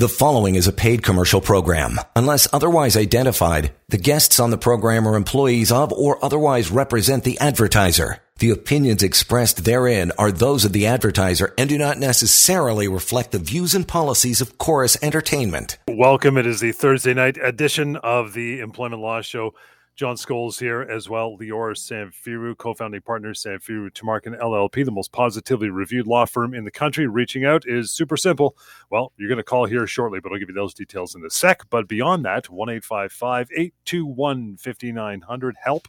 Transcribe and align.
The 0.00 0.08
following 0.08 0.54
is 0.54 0.66
a 0.66 0.72
paid 0.72 1.02
commercial 1.02 1.42
program. 1.42 2.00
Unless 2.16 2.48
otherwise 2.54 2.96
identified, 2.96 3.74
the 3.90 3.98
guests 3.98 4.40
on 4.40 4.48
the 4.48 4.56
program 4.56 5.06
are 5.06 5.14
employees 5.14 5.70
of 5.70 5.92
or 5.92 6.24
otherwise 6.24 6.70
represent 6.70 7.22
the 7.22 7.38
advertiser. 7.38 8.16
The 8.38 8.48
opinions 8.48 9.02
expressed 9.02 9.66
therein 9.66 10.10
are 10.16 10.32
those 10.32 10.64
of 10.64 10.72
the 10.72 10.86
advertiser 10.86 11.52
and 11.58 11.68
do 11.68 11.76
not 11.76 11.98
necessarily 11.98 12.88
reflect 12.88 13.32
the 13.32 13.38
views 13.38 13.74
and 13.74 13.86
policies 13.86 14.40
of 14.40 14.56
Chorus 14.56 14.96
Entertainment. 15.02 15.76
Welcome. 15.86 16.38
It 16.38 16.46
is 16.46 16.60
the 16.60 16.72
Thursday 16.72 17.12
night 17.12 17.36
edition 17.36 17.96
of 17.96 18.32
the 18.32 18.60
Employment 18.60 19.02
Law 19.02 19.20
Show. 19.20 19.52
John 20.00 20.16
Scholes 20.16 20.58
here 20.58 20.80
as 20.80 21.10
well. 21.10 21.36
Lior 21.36 21.76
Samfiru, 21.76 22.56
co-founding 22.56 23.02
partner, 23.02 23.34
Samfiru 23.34 23.90
Tumarkin 23.90 24.40
LLP, 24.40 24.82
the 24.82 24.90
most 24.90 25.12
positively 25.12 25.68
reviewed 25.68 26.06
law 26.06 26.24
firm 26.24 26.54
in 26.54 26.64
the 26.64 26.70
country. 26.70 27.06
Reaching 27.06 27.44
out 27.44 27.64
is 27.66 27.90
super 27.90 28.16
simple. 28.16 28.56
Well, 28.88 29.12
you're 29.18 29.28
going 29.28 29.36
to 29.36 29.44
call 29.44 29.66
here 29.66 29.86
shortly, 29.86 30.18
but 30.18 30.32
I'll 30.32 30.38
give 30.38 30.48
you 30.48 30.54
those 30.54 30.72
details 30.72 31.14
in 31.14 31.22
a 31.22 31.28
sec. 31.28 31.68
But 31.68 31.86
beyond 31.86 32.24
that, 32.24 32.48
1 32.48 32.70
821 32.70 34.56
5900 34.56 35.56
help 35.62 35.88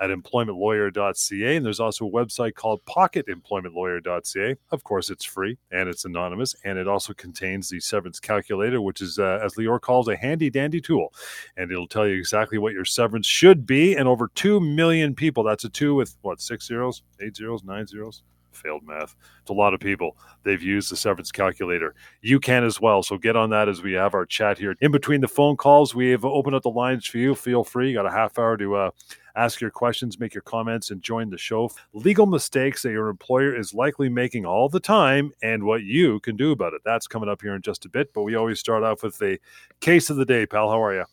at 0.00 0.10
employmentlawyer.ca. 0.10 1.56
And 1.56 1.64
there's 1.64 1.80
also 1.80 2.06
a 2.06 2.10
website 2.10 2.54
called 2.54 2.84
pocketemploymentlawyer.ca. 2.86 4.56
Of 4.70 4.84
course, 4.84 5.10
it's 5.10 5.24
free 5.24 5.58
and 5.70 5.88
it's 5.88 6.04
anonymous. 6.04 6.54
And 6.64 6.78
it 6.78 6.88
also 6.88 7.12
contains 7.14 7.68
the 7.68 7.80
severance 7.80 8.20
calculator, 8.20 8.80
which 8.80 9.00
is, 9.00 9.18
uh, 9.18 9.40
as 9.42 9.54
Lior 9.54 9.80
calls, 9.80 10.08
a 10.08 10.16
handy 10.16 10.50
dandy 10.50 10.80
tool. 10.80 11.12
And 11.56 11.70
it'll 11.70 11.88
tell 11.88 12.06
you 12.06 12.16
exactly 12.16 12.58
what 12.58 12.72
your 12.72 12.84
severance 12.84 13.26
should 13.26 13.66
be. 13.66 13.94
And 13.94 14.08
over 14.08 14.28
2 14.34 14.60
million 14.60 15.14
people, 15.14 15.42
that's 15.42 15.64
a 15.64 15.68
two 15.68 15.94
with 15.94 16.16
what, 16.22 16.40
six 16.40 16.66
zeros, 16.66 17.02
eight 17.20 17.36
zeros, 17.36 17.64
nine 17.64 17.86
zeros? 17.86 18.22
Failed 18.52 18.82
math. 18.86 19.14
It's 19.40 19.50
a 19.50 19.54
lot 19.54 19.74
of 19.74 19.80
people. 19.80 20.16
They've 20.44 20.62
used 20.62 20.90
the 20.90 20.96
severance 20.96 21.32
calculator. 21.32 21.94
You 22.20 22.40
can 22.40 22.64
as 22.64 22.80
well. 22.80 23.02
So 23.02 23.18
get 23.18 23.36
on 23.36 23.50
that 23.50 23.68
as 23.68 23.82
we 23.82 23.92
have 23.94 24.14
our 24.14 24.26
chat 24.26 24.58
here. 24.58 24.76
In 24.80 24.92
between 24.92 25.20
the 25.20 25.28
phone 25.28 25.56
calls, 25.56 25.94
we 25.94 26.10
have 26.10 26.24
opened 26.24 26.54
up 26.54 26.62
the 26.62 26.70
lines 26.70 27.06
for 27.06 27.18
you. 27.18 27.34
Feel 27.34 27.64
free. 27.64 27.90
You 27.90 27.96
got 27.96 28.06
a 28.06 28.10
half 28.10 28.38
hour 28.38 28.56
to 28.56 28.74
uh, 28.76 28.90
ask 29.36 29.60
your 29.60 29.70
questions, 29.70 30.20
make 30.20 30.34
your 30.34 30.42
comments, 30.42 30.90
and 30.90 31.02
join 31.02 31.30
the 31.30 31.38
show. 31.38 31.70
Legal 31.92 32.26
mistakes 32.26 32.82
that 32.82 32.90
your 32.90 33.08
employer 33.08 33.54
is 33.56 33.74
likely 33.74 34.08
making 34.08 34.44
all 34.46 34.68
the 34.68 34.80
time 34.80 35.32
and 35.42 35.64
what 35.64 35.82
you 35.82 36.20
can 36.20 36.36
do 36.36 36.52
about 36.52 36.74
it. 36.74 36.82
That's 36.84 37.06
coming 37.06 37.28
up 37.28 37.42
here 37.42 37.54
in 37.54 37.62
just 37.62 37.84
a 37.84 37.88
bit. 37.88 38.12
But 38.12 38.22
we 38.22 38.34
always 38.34 38.60
start 38.60 38.82
off 38.82 39.02
with 39.02 39.18
the 39.18 39.38
case 39.80 40.10
of 40.10 40.16
the 40.16 40.24
day, 40.24 40.46
pal. 40.46 40.70
How 40.70 40.82
are 40.82 40.94
you? 40.94 41.04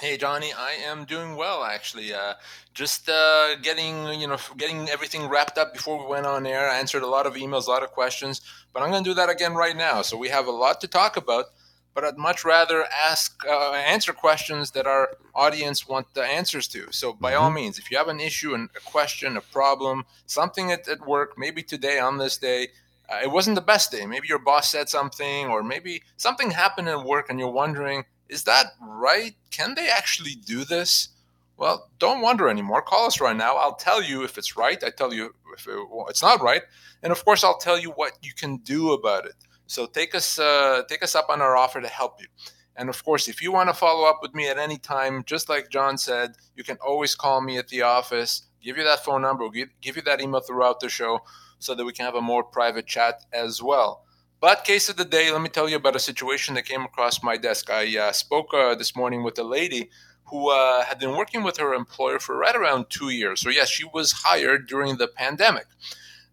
Hey 0.00 0.16
Johnny, 0.16 0.50
I 0.50 0.72
am 0.86 1.04
doing 1.04 1.36
well 1.36 1.62
actually. 1.62 2.14
Uh, 2.14 2.32
just 2.72 3.10
uh, 3.10 3.56
getting 3.56 4.18
you 4.18 4.26
know 4.26 4.38
getting 4.56 4.88
everything 4.88 5.28
wrapped 5.28 5.58
up 5.58 5.74
before 5.74 5.98
we 5.98 6.06
went 6.06 6.24
on 6.24 6.46
air. 6.46 6.70
I 6.70 6.78
answered 6.78 7.02
a 7.02 7.06
lot 7.06 7.26
of 7.26 7.34
emails, 7.34 7.66
a 7.66 7.70
lot 7.70 7.82
of 7.82 7.90
questions, 7.90 8.40
but 8.72 8.82
I'm 8.82 8.90
going 8.90 9.04
to 9.04 9.10
do 9.10 9.14
that 9.14 9.28
again 9.28 9.52
right 9.52 9.76
now. 9.76 10.00
So 10.00 10.16
we 10.16 10.30
have 10.30 10.46
a 10.46 10.50
lot 10.52 10.80
to 10.80 10.88
talk 10.88 11.18
about 11.18 11.46
but 11.94 12.04
I'd 12.04 12.16
much 12.16 12.44
rather 12.44 12.86
ask 13.10 13.42
uh, 13.46 13.72
answer 13.72 14.12
questions 14.12 14.70
that 14.70 14.86
our 14.86 15.10
audience 15.34 15.88
want 15.88 16.06
the 16.14 16.22
answers 16.22 16.68
to. 16.68 16.86
So 16.92 17.12
by 17.12 17.32
mm-hmm. 17.32 17.42
all 17.42 17.50
means, 17.50 17.78
if 17.78 17.90
you 17.90 17.98
have 17.98 18.08
an 18.08 18.20
issue 18.20 18.54
and 18.54 18.70
a 18.76 18.80
question, 18.80 19.36
a 19.36 19.40
problem, 19.40 20.06
something 20.24 20.70
at, 20.70 20.88
at 20.88 21.06
work, 21.06 21.34
maybe 21.36 21.62
today 21.62 21.98
on 21.98 22.16
this 22.16 22.38
day, 22.38 22.68
uh, 23.08 23.18
it 23.22 23.30
wasn't 23.30 23.56
the 23.56 23.60
best 23.60 23.90
day. 23.90 24.06
Maybe 24.06 24.28
your 24.28 24.38
boss 24.38 24.70
said 24.70 24.88
something, 24.88 25.48
or 25.48 25.64
maybe 25.64 26.02
something 26.16 26.52
happened 26.52 26.88
at 26.88 27.04
work, 27.04 27.28
and 27.28 27.40
you're 27.40 27.50
wondering, 27.50 28.04
is 28.30 28.44
that 28.44 28.66
right? 28.80 29.34
Can 29.50 29.74
they 29.74 29.88
actually 29.88 30.34
do 30.34 30.64
this? 30.64 31.08
Well, 31.56 31.90
don't 31.98 32.22
wonder 32.22 32.48
anymore. 32.48 32.80
Call 32.80 33.06
us 33.06 33.20
right 33.20 33.36
now. 33.36 33.56
I'll 33.56 33.74
tell 33.74 34.02
you 34.02 34.24
if 34.24 34.38
it's 34.38 34.56
right. 34.56 34.82
I 34.82 34.88
tell 34.88 35.12
you 35.12 35.34
if 35.54 35.66
it's 36.08 36.22
not 36.22 36.40
right, 36.40 36.62
and 37.02 37.12
of 37.12 37.22
course, 37.24 37.44
I'll 37.44 37.58
tell 37.58 37.78
you 37.78 37.90
what 37.90 38.12
you 38.22 38.32
can 38.32 38.56
do 38.58 38.92
about 38.92 39.26
it. 39.26 39.34
So 39.66 39.86
take 39.86 40.14
us 40.14 40.38
uh, 40.38 40.82
take 40.88 41.02
us 41.02 41.14
up 41.14 41.28
on 41.28 41.42
our 41.42 41.56
offer 41.56 41.80
to 41.80 41.88
help 41.88 42.20
you. 42.20 42.28
And 42.76 42.88
of 42.88 43.04
course, 43.04 43.28
if 43.28 43.42
you 43.42 43.52
want 43.52 43.68
to 43.68 43.74
follow 43.74 44.08
up 44.08 44.20
with 44.22 44.34
me 44.34 44.48
at 44.48 44.56
any 44.56 44.78
time, 44.78 45.22
just 45.26 45.50
like 45.50 45.68
John 45.68 45.98
said, 45.98 46.36
you 46.56 46.64
can 46.64 46.78
always 46.78 47.14
call 47.14 47.42
me 47.42 47.58
at 47.58 47.68
the 47.68 47.82
office. 47.82 48.46
Give 48.62 48.78
you 48.78 48.84
that 48.84 49.04
phone 49.04 49.22
number. 49.22 49.48
Give, 49.50 49.68
give 49.82 49.96
you 49.96 50.02
that 50.02 50.22
email 50.22 50.40
throughout 50.40 50.80
the 50.80 50.88
show, 50.88 51.20
so 51.58 51.74
that 51.74 51.84
we 51.84 51.92
can 51.92 52.06
have 52.06 52.14
a 52.14 52.22
more 52.22 52.42
private 52.42 52.86
chat 52.86 53.24
as 53.32 53.62
well. 53.62 54.04
But 54.40 54.64
case 54.64 54.88
of 54.88 54.96
the 54.96 55.04
day, 55.04 55.30
let 55.30 55.42
me 55.42 55.50
tell 55.50 55.68
you 55.68 55.76
about 55.76 55.96
a 55.96 56.00
situation 56.00 56.54
that 56.54 56.64
came 56.64 56.82
across 56.82 57.22
my 57.22 57.36
desk. 57.36 57.68
I 57.68 57.98
uh, 57.98 58.12
spoke 58.12 58.54
uh, 58.54 58.74
this 58.74 58.96
morning 58.96 59.22
with 59.22 59.38
a 59.38 59.44
lady 59.44 59.90
who 60.28 60.50
uh, 60.50 60.82
had 60.84 60.98
been 60.98 61.14
working 61.14 61.42
with 61.42 61.58
her 61.58 61.74
employer 61.74 62.18
for 62.18 62.38
right 62.38 62.56
around 62.56 62.88
two 62.88 63.10
years. 63.10 63.42
So 63.42 63.50
yes, 63.50 63.68
she 63.68 63.84
was 63.92 64.12
hired 64.12 64.66
during 64.66 64.96
the 64.96 65.08
pandemic. 65.08 65.66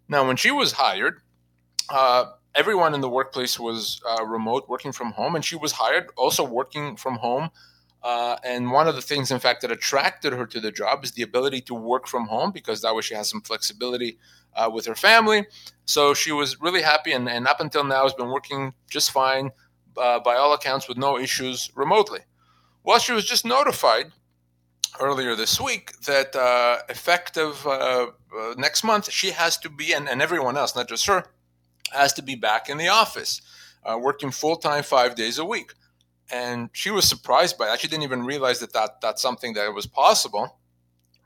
Now, 0.07 0.25
when 0.25 0.37
she 0.37 0.51
was 0.51 0.71
hired, 0.71 1.19
uh, 1.89 2.27
everyone 2.55 2.93
in 2.93 3.01
the 3.01 3.09
workplace 3.09 3.59
was 3.59 3.99
uh, 4.07 4.23
remote, 4.23 4.69
working 4.69 4.93
from 4.93 5.11
home, 5.11 5.35
and 5.35 5.43
she 5.43 5.57
was 5.57 5.73
hired 5.73 6.07
also 6.15 6.45
working 6.45 6.95
from 6.95 7.15
home. 7.15 7.49
Uh, 8.03 8.37
and 8.41 8.71
one 8.71 8.87
of 8.87 8.95
the 8.95 9.01
things, 9.01 9.31
in 9.31 9.39
fact, 9.39 9.61
that 9.63 9.71
attracted 9.71 10.31
her 10.31 10.45
to 10.45 10.61
the 10.61 10.71
job 10.71 11.03
is 11.03 11.11
the 11.11 11.23
ability 11.23 11.59
to 11.59 11.73
work 11.73 12.07
from 12.07 12.27
home 12.27 12.51
because 12.51 12.81
that 12.81 12.95
way 12.95 13.01
she 13.01 13.15
has 13.15 13.29
some 13.29 13.41
flexibility 13.41 14.17
uh, 14.57 14.69
with 14.73 14.85
her 14.85 14.95
family. 14.95 15.45
So 15.85 16.13
she 16.13 16.31
was 16.31 16.59
really 16.59 16.81
happy, 16.81 17.13
and, 17.13 17.29
and 17.29 17.47
up 17.47 17.61
until 17.61 17.83
now 17.83 18.03
has 18.03 18.13
been 18.13 18.29
working 18.29 18.73
just 18.89 19.11
fine, 19.11 19.51
uh, 19.95 20.19
by 20.19 20.35
all 20.35 20.53
accounts, 20.53 20.87
with 20.89 20.97
no 20.97 21.17
issues 21.17 21.71
remotely. 21.75 22.19
Well, 22.83 22.99
she 22.99 23.13
was 23.13 23.25
just 23.25 23.45
notified 23.45 24.11
earlier 24.99 25.35
this 25.35 25.61
week 25.61 25.99
that 26.01 26.35
uh, 26.35 26.79
effective 26.89 27.65
uh, 27.65 28.07
uh, 28.37 28.53
next 28.57 28.83
month 28.83 29.11
she 29.11 29.31
has 29.31 29.57
to 29.59 29.69
be, 29.69 29.93
and, 29.93 30.09
and 30.09 30.21
everyone 30.21 30.57
else, 30.57 30.75
not 30.75 30.89
just 30.89 31.05
her, 31.05 31.23
has 31.91 32.13
to 32.13 32.21
be 32.21 32.35
back 32.35 32.69
in 32.69 32.77
the 32.77 32.87
office, 32.87 33.41
uh, 33.85 33.97
working 33.97 34.31
full 34.31 34.57
time 34.57 34.83
five 34.83 35.15
days 35.15 35.37
a 35.37 35.45
week. 35.45 35.73
And 36.29 36.69
she 36.73 36.91
was 36.91 37.07
surprised 37.07 37.57
by 37.57 37.67
that. 37.67 37.79
She 37.79 37.87
didn't 37.87 38.03
even 38.03 38.25
realize 38.25 38.59
that, 38.59 38.73
that 38.73 38.99
that's 39.01 39.21
something 39.21 39.53
that 39.53 39.73
was 39.73 39.85
possible. 39.85 40.59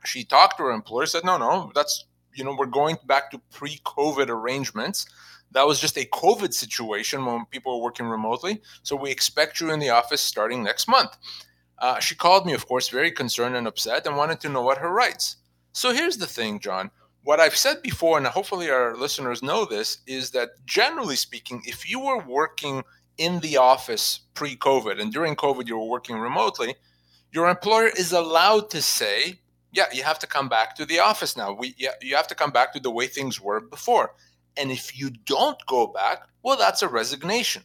She 0.04 0.24
talked 0.24 0.58
to 0.58 0.64
her 0.64 0.70
employer, 0.70 1.06
said, 1.06 1.24
no, 1.24 1.38
no, 1.38 1.72
that's, 1.74 2.04
you 2.34 2.44
know, 2.44 2.54
we're 2.58 2.66
going 2.66 2.96
back 3.06 3.30
to 3.30 3.40
pre 3.50 3.78
COVID 3.84 4.28
arrangements. 4.28 5.06
That 5.52 5.66
was 5.66 5.80
just 5.80 5.98
a 5.98 6.06
COVID 6.06 6.54
situation 6.54 7.26
when 7.26 7.44
people 7.46 7.76
were 7.76 7.84
working 7.84 8.06
remotely. 8.06 8.62
So 8.82 8.96
we 8.96 9.10
expect 9.10 9.60
you 9.60 9.70
in 9.70 9.80
the 9.80 9.90
office 9.90 10.22
starting 10.22 10.62
next 10.62 10.88
month. 10.88 11.16
Uh, 11.78 11.98
she 11.98 12.14
called 12.14 12.46
me, 12.46 12.54
of 12.54 12.66
course, 12.66 12.88
very 12.88 13.10
concerned 13.10 13.56
and 13.56 13.66
upset 13.66 14.06
and 14.06 14.16
wanted 14.16 14.40
to 14.40 14.48
know 14.48 14.62
what 14.62 14.78
her 14.78 14.90
rights. 14.90 15.36
So 15.72 15.92
here's 15.92 16.16
the 16.16 16.26
thing, 16.26 16.60
John 16.60 16.90
what 17.24 17.40
I've 17.40 17.56
said 17.56 17.82
before, 17.82 18.18
and 18.18 18.26
hopefully 18.26 18.70
our 18.70 18.96
listeners 18.96 19.42
know 19.42 19.64
this, 19.64 19.98
is 20.06 20.30
that 20.30 20.50
generally 20.66 21.16
speaking, 21.16 21.62
if 21.64 21.88
you 21.88 22.00
were 22.00 22.18
working 22.18 22.82
in 23.18 23.40
the 23.40 23.56
office 23.56 24.20
pre 24.34 24.56
COVID 24.56 25.00
and 25.00 25.12
during 25.12 25.36
COVID 25.36 25.68
you 25.68 25.78
were 25.78 25.88
working 25.88 26.18
remotely, 26.18 26.74
your 27.32 27.48
employer 27.48 27.90
is 27.96 28.12
allowed 28.12 28.70
to 28.70 28.82
say, 28.82 29.40
yeah, 29.72 29.86
you 29.92 30.02
have 30.02 30.18
to 30.20 30.26
come 30.26 30.48
back 30.48 30.76
to 30.76 30.86
the 30.86 31.00
office 31.00 31.36
now. 31.36 31.52
We, 31.52 31.74
yeah, 31.78 31.92
you 32.00 32.16
have 32.16 32.28
to 32.28 32.34
come 32.34 32.50
back 32.50 32.72
to 32.74 32.80
the 32.80 32.90
way 32.90 33.06
things 33.06 33.40
were 33.40 33.60
before. 33.60 34.14
And 34.56 34.70
if 34.70 34.98
you 34.98 35.10
don't 35.10 35.58
go 35.66 35.86
back, 35.86 36.28
well, 36.42 36.56
that's 36.56 36.82
a 36.82 36.88
resignation. 36.88 37.62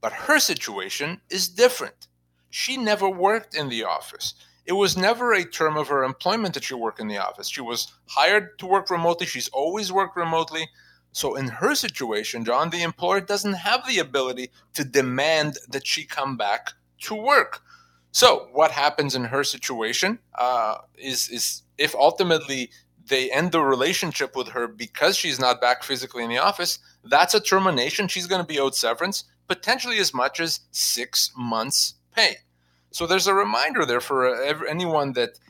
But 0.00 0.12
her 0.12 0.38
situation 0.38 1.20
is 1.30 1.48
different. 1.48 2.08
She 2.50 2.76
never 2.76 3.08
worked 3.08 3.54
in 3.54 3.68
the 3.68 3.84
office 3.84 4.34
it 4.66 4.72
was 4.72 4.96
never 4.96 5.32
a 5.32 5.44
term 5.44 5.76
of 5.76 5.88
her 5.88 6.02
employment 6.04 6.54
that 6.54 6.64
she 6.64 6.74
work 6.74 6.98
in 6.98 7.08
the 7.08 7.18
office. 7.18 7.48
She 7.48 7.60
was 7.60 7.92
hired 8.06 8.58
to 8.58 8.66
work 8.66 8.90
remotely. 8.90 9.26
She's 9.26 9.48
always 9.48 9.92
worked 9.92 10.16
remotely. 10.16 10.68
So 11.12 11.36
in 11.36 11.48
her 11.48 11.74
situation, 11.74 12.44
John, 12.44 12.70
the 12.70 12.82
employer 12.82 13.20
doesn't 13.20 13.52
have 13.54 13.86
the 13.86 13.98
ability 13.98 14.50
to 14.74 14.84
demand 14.84 15.58
that 15.68 15.86
she 15.86 16.04
come 16.04 16.36
back 16.36 16.72
to 17.02 17.14
work. 17.14 17.60
So 18.14 18.46
what 18.52 18.70
happens 18.70 19.16
in 19.16 19.24
her 19.24 19.42
situation 19.42 20.20
uh, 20.38 20.76
is 20.96 21.28
is 21.30 21.62
if 21.78 21.96
ultimately 21.96 22.70
they 23.08 23.28
end 23.32 23.50
the 23.50 23.60
relationship 23.60 24.36
with 24.36 24.48
her 24.50 24.68
because 24.68 25.16
she's 25.16 25.40
not 25.40 25.60
back 25.60 25.82
physically 25.82 26.22
in 26.22 26.30
the 26.30 26.38
office, 26.38 26.78
that's 27.02 27.34
a 27.34 27.40
termination. 27.40 28.06
She's 28.06 28.28
going 28.28 28.40
to 28.40 28.46
be 28.46 28.60
owed 28.60 28.76
severance, 28.76 29.24
potentially 29.48 29.98
as 29.98 30.14
much 30.14 30.38
as 30.38 30.60
six 30.70 31.32
months' 31.36 31.94
pay. 32.14 32.36
So 32.92 33.04
there's 33.08 33.26
a 33.26 33.34
reminder 33.34 33.84
there 33.84 34.00
for 34.00 34.32
anyone 34.64 35.14
that 35.14 35.40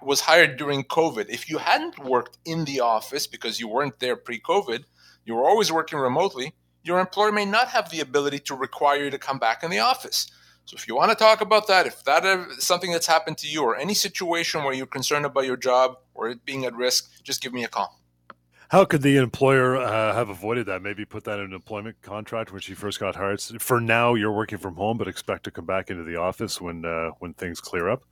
was 0.00 0.20
hired 0.20 0.56
during 0.56 0.84
COVID. 0.84 1.28
If 1.28 1.50
you 1.50 1.58
hadn't 1.58 1.98
worked 1.98 2.38
in 2.44 2.64
the 2.64 2.78
office 2.78 3.26
because 3.26 3.58
you 3.58 3.66
weren't 3.66 3.98
there 3.98 4.14
pre 4.14 4.38
COVID, 4.38 4.84
you 5.24 5.34
were 5.34 5.48
always 5.48 5.72
working 5.72 5.98
remotely, 5.98 6.54
your 6.84 7.00
employer 7.00 7.32
may 7.32 7.44
not 7.44 7.70
have 7.70 7.90
the 7.90 7.98
ability 7.98 8.38
to 8.38 8.54
require 8.54 9.02
you 9.02 9.10
to 9.10 9.18
come 9.18 9.40
back 9.40 9.64
in 9.64 9.70
the 9.72 9.80
office. 9.80 10.30
So 10.66 10.76
if 10.76 10.88
you 10.88 10.96
want 10.96 11.10
to 11.10 11.14
talk 11.14 11.40
about 11.40 11.66
that, 11.68 11.86
if 11.86 12.02
that 12.04 12.24
is 12.24 12.64
something 12.64 12.90
that's 12.90 13.06
happened 13.06 13.38
to 13.38 13.46
you 13.46 13.62
or 13.62 13.76
any 13.76 13.94
situation 13.94 14.64
where 14.64 14.72
you're 14.72 14.86
concerned 14.86 15.26
about 15.26 15.44
your 15.44 15.58
job 15.58 15.98
or 16.14 16.30
it 16.30 16.44
being 16.44 16.64
at 16.64 16.74
risk, 16.74 17.22
just 17.22 17.42
give 17.42 17.52
me 17.52 17.64
a 17.64 17.68
call. 17.68 18.00
How 18.70 18.84
could 18.84 19.02
the 19.02 19.18
employer 19.18 19.76
uh, 19.76 20.14
have 20.14 20.30
avoided 20.30 20.66
that? 20.66 20.82
Maybe 20.82 21.04
put 21.04 21.24
that 21.24 21.38
in 21.38 21.46
an 21.46 21.52
employment 21.52 22.00
contract 22.02 22.50
when 22.50 22.60
she 22.60 22.74
first 22.74 22.98
got 22.98 23.14
hired. 23.14 23.40
For 23.40 23.80
now, 23.80 24.14
you're 24.14 24.32
working 24.32 24.58
from 24.58 24.74
home, 24.74 24.96
but 24.96 25.06
expect 25.06 25.44
to 25.44 25.50
come 25.50 25.66
back 25.66 25.90
into 25.90 26.02
the 26.02 26.16
office 26.16 26.60
when 26.60 26.84
uh, 26.84 27.10
when 27.18 27.34
things 27.34 27.60
clear 27.60 27.88
up. 27.88 28.04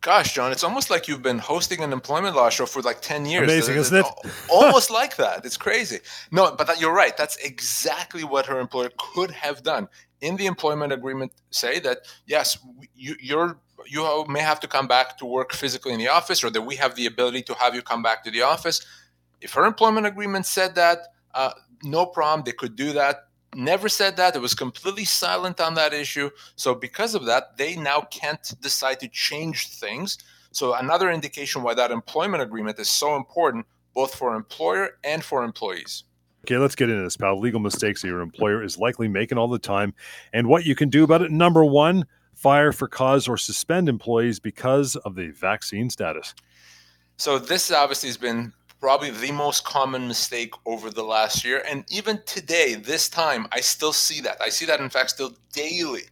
Gosh, 0.00 0.34
John, 0.34 0.52
it's 0.52 0.62
almost 0.62 0.88
like 0.88 1.08
you've 1.08 1.22
been 1.22 1.38
hosting 1.38 1.82
an 1.82 1.92
employment 1.92 2.36
law 2.36 2.48
show 2.48 2.64
for 2.64 2.80
like 2.82 3.02
ten 3.02 3.26
years. 3.26 3.44
Amazing, 3.44 3.76
isn't 3.76 3.98
it? 3.98 4.06
almost 4.48 4.90
like 4.90 5.16
that. 5.16 5.44
It's 5.44 5.56
crazy. 5.56 5.98
No, 6.30 6.54
but 6.56 6.68
that, 6.68 6.80
you're 6.80 6.94
right. 6.94 7.16
That's 7.16 7.36
exactly 7.36 8.22
what 8.22 8.46
her 8.46 8.60
employer 8.60 8.90
could 8.96 9.32
have 9.32 9.64
done. 9.64 9.88
In 10.20 10.36
the 10.36 10.46
employment 10.46 10.92
agreement 10.92 11.32
say 11.50 11.78
that 11.80 11.98
yes, 12.26 12.58
you, 12.94 13.16
you're 13.20 13.58
you 13.88 14.24
may 14.28 14.40
have 14.40 14.60
to 14.60 14.68
come 14.68 14.88
back 14.88 15.18
to 15.18 15.26
work 15.26 15.52
physically 15.52 15.92
in 15.92 15.98
the 15.98 16.08
office, 16.08 16.42
or 16.42 16.50
that 16.50 16.62
we 16.62 16.76
have 16.76 16.94
the 16.94 17.06
ability 17.06 17.42
to 17.42 17.54
have 17.54 17.74
you 17.74 17.82
come 17.82 18.02
back 18.02 18.24
to 18.24 18.30
the 18.30 18.42
office. 18.42 18.84
If 19.40 19.52
her 19.52 19.64
employment 19.64 20.06
agreement 20.06 20.46
said 20.46 20.74
that, 20.76 21.08
uh, 21.34 21.52
no 21.82 22.06
problem, 22.06 22.44
they 22.44 22.52
could 22.52 22.74
do 22.74 22.92
that. 22.94 23.28
Never 23.54 23.88
said 23.88 24.16
that. 24.16 24.34
It 24.34 24.42
was 24.42 24.54
completely 24.54 25.04
silent 25.04 25.60
on 25.60 25.74
that 25.74 25.92
issue. 25.92 26.30
So, 26.56 26.74
because 26.74 27.14
of 27.14 27.26
that, 27.26 27.56
they 27.56 27.76
now 27.76 28.00
can't 28.02 28.54
decide 28.60 29.00
to 29.00 29.08
change 29.08 29.68
things. 29.68 30.18
So, 30.52 30.74
another 30.74 31.10
indication 31.10 31.62
why 31.62 31.74
that 31.74 31.90
employment 31.90 32.42
agreement 32.42 32.78
is 32.78 32.88
so 32.88 33.16
important, 33.16 33.66
both 33.94 34.14
for 34.14 34.34
employer 34.34 34.98
and 35.04 35.22
for 35.22 35.44
employees. 35.44 36.04
Okay, 36.46 36.58
let's 36.58 36.76
get 36.76 36.88
into 36.88 37.02
this, 37.02 37.16
pal. 37.16 37.40
Legal 37.40 37.58
mistakes 37.58 38.02
that 38.02 38.06
your 38.06 38.20
employer 38.20 38.62
is 38.62 38.78
likely 38.78 39.08
making 39.08 39.36
all 39.36 39.48
the 39.48 39.58
time 39.58 39.92
and 40.32 40.46
what 40.46 40.64
you 40.64 40.76
can 40.76 40.88
do 40.88 41.02
about 41.02 41.20
it. 41.20 41.32
Number 41.32 41.64
one, 41.64 42.04
fire 42.36 42.70
for 42.70 42.86
cause 42.86 43.26
or 43.26 43.36
suspend 43.36 43.88
employees 43.88 44.38
because 44.38 44.94
of 44.94 45.16
the 45.16 45.32
vaccine 45.32 45.90
status? 45.90 46.36
So, 47.16 47.40
this 47.40 47.72
obviously 47.72 48.10
has 48.10 48.16
been 48.16 48.52
probably 48.78 49.10
the 49.10 49.32
most 49.32 49.64
common 49.64 50.06
mistake 50.06 50.54
over 50.66 50.88
the 50.88 51.02
last 51.02 51.44
year. 51.44 51.64
And 51.68 51.84
even 51.90 52.20
today, 52.26 52.76
this 52.76 53.08
time, 53.08 53.48
I 53.50 53.58
still 53.58 53.92
see 53.92 54.20
that. 54.20 54.40
I 54.40 54.48
see 54.48 54.66
that, 54.66 54.78
in 54.78 54.88
fact, 54.88 55.10
still 55.10 55.36
daily, 55.52 56.02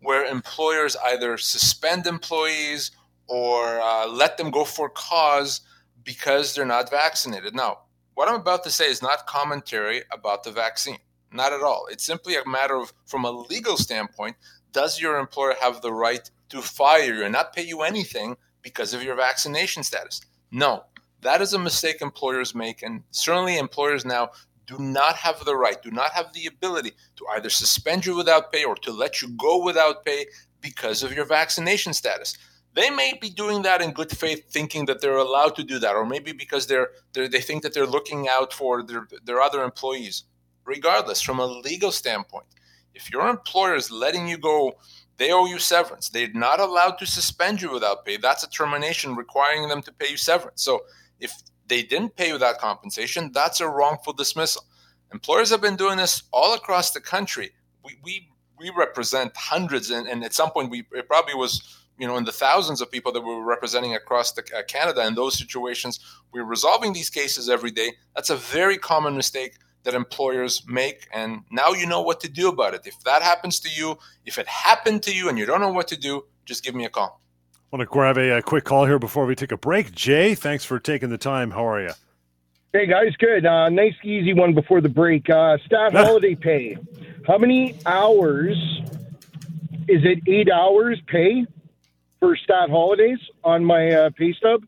where 0.00 0.24
employers 0.24 0.96
either 1.04 1.36
suspend 1.36 2.08
employees 2.08 2.90
or 3.28 3.78
uh, 3.80 4.08
let 4.08 4.38
them 4.38 4.50
go 4.50 4.64
for 4.64 4.88
cause 4.88 5.60
because 6.02 6.52
they're 6.52 6.64
not 6.64 6.90
vaccinated. 6.90 7.54
Now, 7.54 7.82
what 8.18 8.26
I'm 8.26 8.34
about 8.34 8.64
to 8.64 8.70
say 8.70 8.86
is 8.86 9.00
not 9.00 9.28
commentary 9.28 10.02
about 10.10 10.42
the 10.42 10.50
vaccine. 10.50 10.98
Not 11.32 11.52
at 11.52 11.62
all. 11.62 11.86
It's 11.88 12.02
simply 12.02 12.34
a 12.34 12.44
matter 12.48 12.74
of, 12.74 12.92
from 13.06 13.24
a 13.24 13.30
legal 13.30 13.76
standpoint, 13.76 14.34
does 14.72 15.00
your 15.00 15.20
employer 15.20 15.54
have 15.60 15.82
the 15.82 15.92
right 15.92 16.28
to 16.48 16.60
fire 16.60 17.14
you 17.14 17.22
and 17.22 17.32
not 17.32 17.52
pay 17.52 17.62
you 17.62 17.82
anything 17.82 18.36
because 18.60 18.92
of 18.92 19.04
your 19.04 19.14
vaccination 19.14 19.84
status? 19.84 20.20
No, 20.50 20.82
that 21.20 21.40
is 21.40 21.52
a 21.52 21.60
mistake 21.60 22.02
employers 22.02 22.56
make. 22.56 22.82
And 22.82 23.04
certainly, 23.12 23.56
employers 23.56 24.04
now 24.04 24.30
do 24.66 24.78
not 24.80 25.14
have 25.14 25.44
the 25.44 25.54
right, 25.54 25.80
do 25.80 25.92
not 25.92 26.10
have 26.10 26.32
the 26.32 26.46
ability 26.46 26.94
to 27.18 27.26
either 27.36 27.50
suspend 27.50 28.04
you 28.04 28.16
without 28.16 28.50
pay 28.50 28.64
or 28.64 28.74
to 28.74 28.90
let 28.90 29.22
you 29.22 29.28
go 29.36 29.62
without 29.62 30.04
pay 30.04 30.26
because 30.60 31.04
of 31.04 31.12
your 31.12 31.24
vaccination 31.24 31.94
status. 31.94 32.36
They 32.78 32.90
may 32.90 33.18
be 33.20 33.28
doing 33.28 33.62
that 33.62 33.82
in 33.82 33.90
good 33.90 34.16
faith, 34.16 34.52
thinking 34.52 34.86
that 34.86 35.00
they're 35.00 35.16
allowed 35.16 35.56
to 35.56 35.64
do 35.64 35.80
that, 35.80 35.96
or 35.96 36.06
maybe 36.06 36.30
because 36.30 36.68
they're, 36.68 36.90
they're 37.12 37.26
they 37.26 37.40
think 37.40 37.64
that 37.64 37.74
they're 37.74 37.94
looking 37.96 38.28
out 38.28 38.52
for 38.52 38.84
their, 38.84 39.08
their 39.24 39.40
other 39.40 39.64
employees. 39.64 40.22
Regardless, 40.64 41.20
from 41.20 41.40
a 41.40 41.46
legal 41.46 41.90
standpoint, 41.90 42.46
if 42.94 43.10
your 43.10 43.28
employer 43.28 43.74
is 43.74 43.90
letting 43.90 44.28
you 44.28 44.38
go, 44.38 44.74
they 45.16 45.32
owe 45.32 45.46
you 45.46 45.58
severance. 45.58 46.08
They're 46.08 46.32
not 46.32 46.60
allowed 46.60 46.98
to 46.98 47.06
suspend 47.06 47.60
you 47.60 47.72
without 47.72 48.04
pay. 48.04 48.16
That's 48.16 48.44
a 48.44 48.50
termination 48.50 49.16
requiring 49.16 49.66
them 49.68 49.82
to 49.82 49.92
pay 49.92 50.10
you 50.10 50.16
severance. 50.16 50.62
So 50.62 50.84
if 51.18 51.32
they 51.66 51.82
didn't 51.82 52.14
pay 52.14 52.28
you 52.28 52.38
that 52.38 52.60
compensation, 52.60 53.32
that's 53.34 53.60
a 53.60 53.66
wrongful 53.66 54.12
dismissal. 54.12 54.62
Employers 55.12 55.50
have 55.50 55.60
been 55.60 55.74
doing 55.74 55.96
this 55.96 56.22
all 56.32 56.54
across 56.54 56.92
the 56.92 57.00
country. 57.00 57.50
We, 57.82 57.98
we, 58.04 58.28
we 58.56 58.70
represent 58.70 59.36
hundreds, 59.36 59.90
and, 59.90 60.06
and 60.06 60.22
at 60.22 60.32
some 60.32 60.52
point, 60.52 60.70
we 60.70 60.84
it 60.92 61.08
probably 61.08 61.34
was 61.34 61.74
you 61.98 62.06
know 62.06 62.16
in 62.16 62.24
the 62.24 62.32
thousands 62.32 62.80
of 62.80 62.90
people 62.90 63.12
that 63.12 63.20
we 63.20 63.34
were 63.34 63.44
representing 63.44 63.94
across 63.94 64.32
the, 64.32 64.42
uh, 64.56 64.62
Canada. 64.62 65.06
In 65.06 65.14
those 65.14 65.36
situations, 65.36 66.00
we're 66.32 66.44
resolving 66.44 66.92
these 66.92 67.10
cases 67.10 67.48
every 67.48 67.70
day. 67.70 67.92
That's 68.14 68.30
a 68.30 68.36
very 68.36 68.78
common 68.78 69.16
mistake 69.16 69.56
that 69.84 69.94
employers 69.94 70.62
make. 70.66 71.08
And 71.12 71.42
now 71.50 71.70
you 71.70 71.86
know 71.86 72.02
what 72.02 72.20
to 72.20 72.28
do 72.28 72.48
about 72.48 72.74
it. 72.74 72.82
If 72.84 73.00
that 73.04 73.22
happens 73.22 73.60
to 73.60 73.70
you, 73.70 73.98
if 74.26 74.38
it 74.38 74.46
happened 74.46 75.02
to 75.04 75.14
you 75.14 75.28
and 75.28 75.38
you 75.38 75.46
don't 75.46 75.60
know 75.60 75.72
what 75.72 75.88
to 75.88 75.96
do, 75.96 76.24
just 76.44 76.64
give 76.64 76.74
me 76.74 76.84
a 76.84 76.90
call. 76.90 77.20
I 77.54 77.76
want 77.76 77.88
to 77.88 77.92
grab 77.92 78.16
a, 78.16 78.38
a 78.38 78.42
quick 78.42 78.64
call 78.64 78.86
here 78.86 78.98
before 78.98 79.26
we 79.26 79.34
take 79.34 79.52
a 79.52 79.56
break. 79.56 79.92
Jay, 79.92 80.34
thanks 80.34 80.64
for 80.64 80.78
taking 80.78 81.10
the 81.10 81.18
time. 81.18 81.50
How 81.50 81.66
are 81.66 81.82
you? 81.82 81.92
Hey 82.72 82.86
guys, 82.86 83.14
good. 83.18 83.46
Uh, 83.46 83.70
nice, 83.70 83.94
easy 84.02 84.34
one 84.34 84.54
before 84.54 84.80
the 84.80 84.88
break. 84.88 85.28
Uh, 85.30 85.56
stat 85.64 85.92
holiday 85.94 86.34
pay. 86.34 86.76
How 87.26 87.38
many 87.38 87.78
hours? 87.86 88.56
Is 89.88 90.04
it 90.04 90.18
eight 90.26 90.50
hours 90.50 91.00
pay 91.06 91.46
for 92.20 92.36
stat 92.36 92.70
holidays 92.70 93.18
on 93.44 93.64
my 93.64 93.90
uh, 93.90 94.10
pay 94.10 94.32
stub? 94.32 94.64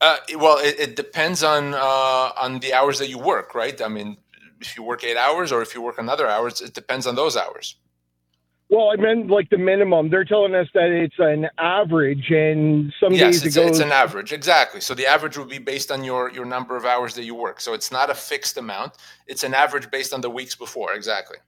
Uh, 0.00 0.16
well, 0.36 0.58
it, 0.58 0.78
it, 0.78 0.96
depends 0.96 1.42
on 1.42 1.72
uh, 1.74 2.30
on 2.36 2.60
the 2.60 2.74
hours 2.74 2.98
that 2.98 3.08
you 3.08 3.18
work, 3.18 3.54
right? 3.54 3.80
I 3.80 3.88
mean, 3.88 4.18
if 4.60 4.76
you 4.76 4.82
work 4.82 5.02
eight 5.04 5.16
hours 5.16 5.52
or 5.52 5.62
if 5.62 5.74
you 5.74 5.80
work 5.80 5.98
another 5.98 6.28
hours, 6.28 6.60
it 6.60 6.74
depends 6.74 7.06
on 7.06 7.14
those 7.14 7.36
hours. 7.36 7.76
Well, 8.68 8.90
I 8.90 8.96
meant 8.96 9.28
like 9.28 9.48
the 9.48 9.58
minimum. 9.58 10.10
They're 10.10 10.24
telling 10.24 10.54
us 10.54 10.66
that 10.74 10.90
it's 10.90 11.14
an 11.18 11.48
average, 11.56 12.30
and 12.30 12.92
some 13.00 13.12
yes, 13.12 13.40
days 13.40 13.46
it's, 13.46 13.56
it's 13.56 13.78
an 13.78 13.92
average 13.92 14.32
exactly. 14.32 14.80
So 14.80 14.92
the 14.92 15.06
average 15.06 15.38
will 15.38 15.44
be 15.44 15.58
based 15.58 15.92
on 15.92 16.02
your 16.02 16.30
your 16.32 16.44
number 16.44 16.76
of 16.76 16.84
hours 16.84 17.14
that 17.14 17.24
you 17.24 17.34
work. 17.34 17.60
So 17.60 17.74
it's 17.74 17.92
not 17.92 18.10
a 18.10 18.14
fixed 18.14 18.56
amount. 18.56 18.94
It's 19.28 19.44
an 19.44 19.54
average 19.54 19.90
based 19.90 20.12
on 20.12 20.20
the 20.20 20.30
weeks 20.30 20.56
before. 20.56 20.94
Exactly. 20.94 21.38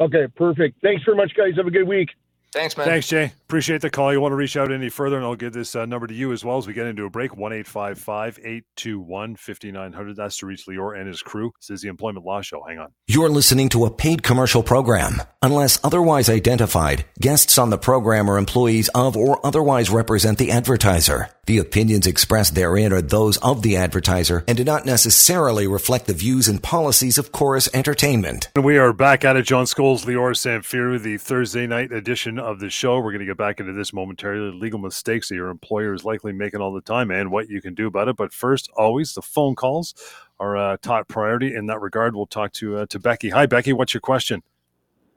Okay, 0.00 0.26
perfect. 0.34 0.80
Thanks 0.82 1.04
very 1.04 1.16
much, 1.16 1.34
guys. 1.34 1.54
Have 1.56 1.66
a 1.66 1.70
good 1.70 1.86
week. 1.86 2.10
Thanks, 2.52 2.76
man. 2.76 2.86
Thanks, 2.86 3.06
Jay. 3.06 3.32
Appreciate 3.50 3.80
the 3.80 3.90
call. 3.90 4.12
You 4.12 4.20
want 4.20 4.30
to 4.30 4.36
reach 4.36 4.56
out 4.56 4.70
any 4.70 4.88
further, 4.90 5.16
and 5.16 5.26
I'll 5.26 5.34
give 5.34 5.52
this 5.52 5.74
uh, 5.74 5.84
number 5.84 6.06
to 6.06 6.14
you 6.14 6.30
as 6.32 6.44
well 6.44 6.58
as 6.58 6.68
we 6.68 6.72
get 6.72 6.86
into 6.86 7.04
a 7.04 7.10
break 7.10 7.36
1 7.36 7.52
821 7.52 9.34
5900. 9.34 10.14
That's 10.14 10.36
to 10.36 10.46
reach 10.46 10.66
Lior 10.68 10.96
and 10.96 11.08
his 11.08 11.20
crew. 11.20 11.50
This 11.58 11.70
is 11.70 11.82
the 11.82 11.88
Employment 11.88 12.24
Law 12.24 12.42
Show. 12.42 12.62
Hang 12.62 12.78
on. 12.78 12.92
You're 13.08 13.28
listening 13.28 13.68
to 13.70 13.86
a 13.86 13.90
paid 13.90 14.22
commercial 14.22 14.62
program. 14.62 15.20
Unless 15.42 15.80
otherwise 15.82 16.30
identified, 16.30 17.06
guests 17.18 17.58
on 17.58 17.70
the 17.70 17.78
program 17.78 18.30
are 18.30 18.38
employees 18.38 18.88
of 18.94 19.16
or 19.16 19.44
otherwise 19.44 19.90
represent 19.90 20.38
the 20.38 20.52
advertiser. 20.52 21.28
The 21.46 21.58
opinions 21.58 22.06
expressed 22.06 22.54
therein 22.54 22.92
are 22.92 23.02
those 23.02 23.36
of 23.38 23.62
the 23.62 23.76
advertiser 23.76 24.44
and 24.46 24.56
do 24.56 24.62
not 24.62 24.86
necessarily 24.86 25.66
reflect 25.66 26.06
the 26.06 26.12
views 26.12 26.46
and 26.46 26.62
policies 26.62 27.18
of 27.18 27.32
Chorus 27.32 27.68
Entertainment. 27.74 28.50
And 28.54 28.64
We 28.64 28.78
are 28.78 28.92
back 28.92 29.24
at 29.24 29.34
it. 29.34 29.46
John 29.46 29.64
Scholes, 29.64 30.04
Lior 30.04 30.36
Samfiru, 30.36 31.02
the 31.02 31.16
Thursday 31.16 31.66
night 31.66 31.90
edition 31.90 32.38
of 32.38 32.60
the 32.60 32.70
show. 32.70 33.00
We're 33.00 33.10
going 33.10 33.18
to 33.18 33.26
get 33.26 33.36
back 33.40 33.58
into 33.58 33.72
this 33.72 33.94
momentarily. 33.94 34.52
Legal 34.52 34.78
mistakes 34.78 35.30
that 35.30 35.34
your 35.34 35.48
employer 35.48 35.94
is 35.94 36.04
likely 36.04 36.30
making 36.30 36.60
all 36.60 36.74
the 36.74 36.82
time 36.82 37.10
and 37.10 37.32
what 37.32 37.48
you 37.48 37.62
can 37.62 37.74
do 37.74 37.86
about 37.86 38.06
it. 38.06 38.16
But 38.16 38.34
first, 38.34 38.70
always 38.76 39.14
the 39.14 39.22
phone 39.22 39.54
calls 39.54 39.94
are 40.38 40.58
uh, 40.58 40.76
top 40.82 41.08
priority. 41.08 41.54
In 41.54 41.66
that 41.66 41.80
regard, 41.80 42.14
we'll 42.14 42.26
talk 42.26 42.52
to 42.54 42.76
uh, 42.76 42.86
to 42.90 42.98
Becky. 42.98 43.30
Hi, 43.30 43.46
Becky. 43.46 43.72
What's 43.72 43.94
your 43.94 44.02
question? 44.02 44.42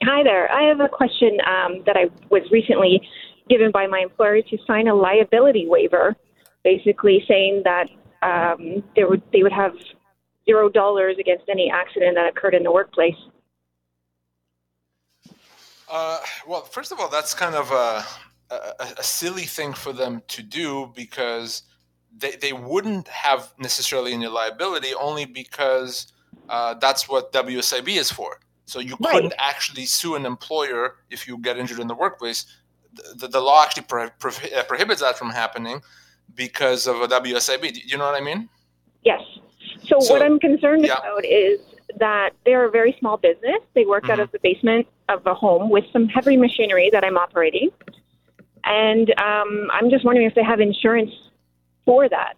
Hi 0.04 0.24
there. 0.24 0.50
I 0.52 0.64
have 0.70 0.80
a 0.80 0.88
question 0.88 1.38
um, 1.46 1.84
that 1.86 1.98
I 1.98 2.06
was 2.30 2.44
recently 2.50 3.02
given 3.50 3.72
by 3.72 3.88
my 3.88 4.00
employer 4.00 4.42
to 4.42 4.58
sign 4.66 4.88
a 4.88 4.96
liability 4.96 5.66
waiver, 5.68 6.16
basically 6.64 7.24
saying 7.28 7.64
that 7.66 7.88
um, 8.22 8.84
would 8.98 9.22
they 9.34 9.44
would 9.44 9.52
have 9.52 9.74
zero 10.46 10.70
dollars 10.70 11.18
against 11.20 11.44
any 11.50 11.70
accident 11.70 12.16
that 12.16 12.30
occurred 12.30 12.56
in 12.56 12.64
the 12.64 12.72
workplace. 12.72 13.20
Uh, 15.94 16.20
well, 16.48 16.62
first 16.62 16.92
of 16.92 17.00
all, 17.00 17.08
that's 17.08 17.34
kind 17.34 17.54
of 17.54 17.70
a, 17.72 18.04
a, 18.50 18.94
a, 18.98 19.04
silly 19.04 19.44
thing 19.44 19.74
for 19.74 19.94
them 19.94 20.24
to 20.28 20.42
do 20.42 20.92
because 20.96 21.62
they, 22.18 22.32
they 22.32 22.52
wouldn't 22.52 23.08
have 23.08 23.54
necessarily 23.60 24.12
any 24.12 24.26
liability 24.26 24.92
only 25.00 25.26
because 25.26 26.12
uh, 26.50 26.74
that's 26.74 27.08
what 27.08 27.32
WSIB 27.32 27.90
is 27.90 28.12
for. 28.12 28.40
So 28.66 28.80
you 28.80 28.98
right. 29.00 29.14
couldn't 29.14 29.36
actually 29.38 29.86
sue 29.86 30.16
an 30.16 30.26
employer 30.26 30.96
if 31.12 31.28
you 31.28 31.38
get 31.38 31.58
injured 31.58 31.80
in 31.80 31.88
the 31.88 31.96
workplace 31.96 32.48
the, 33.16 33.28
the 33.28 33.40
law 33.40 33.64
actually 33.64 33.84
pro- 33.84 34.10
pro- 34.20 34.32
uh, 34.56 34.64
prohibits 34.64 35.02
that 35.02 35.18
from 35.18 35.30
happening 35.30 35.82
because 36.36 36.88
of 36.88 37.02
a 37.02 37.08
WSIB. 37.08 37.74
Do 37.74 37.80
you 37.84 37.98
know 37.98 38.06
what 38.06 38.20
I 38.20 38.24
mean? 38.24 38.50
Yes. 39.04 39.22
So, 39.88 40.00
so 40.00 40.14
what 40.14 40.22
I'm 40.22 40.40
concerned 40.40 40.86
yeah. 40.86 40.98
about 40.98 41.26
is 41.26 41.60
that 41.98 42.32
they're 42.46 42.66
a 42.66 42.72
very 42.72 42.96
small 43.00 43.18
business. 43.18 43.60
They 43.74 43.86
work 43.86 44.04
mm-hmm. 44.04 44.14
out 44.14 44.20
of 44.20 44.32
the 44.32 44.40
basement 44.42 44.88
of 45.10 45.26
a 45.26 45.34
home 45.34 45.70
with 45.70 45.86
some 45.92 46.08
heavy 46.08 46.38
machinery 46.38 46.90
that 46.92 47.04
I'm 47.04 47.18
operating. 47.18 47.70
And 48.66 49.14
um, 49.20 49.70
I'm 49.74 49.90
just 49.90 50.06
wondering 50.06 50.28
if 50.28 50.36
they 50.36 50.44
have 50.44 50.60
insurance 50.60 51.12
for 51.86 52.08
that. 52.10 52.36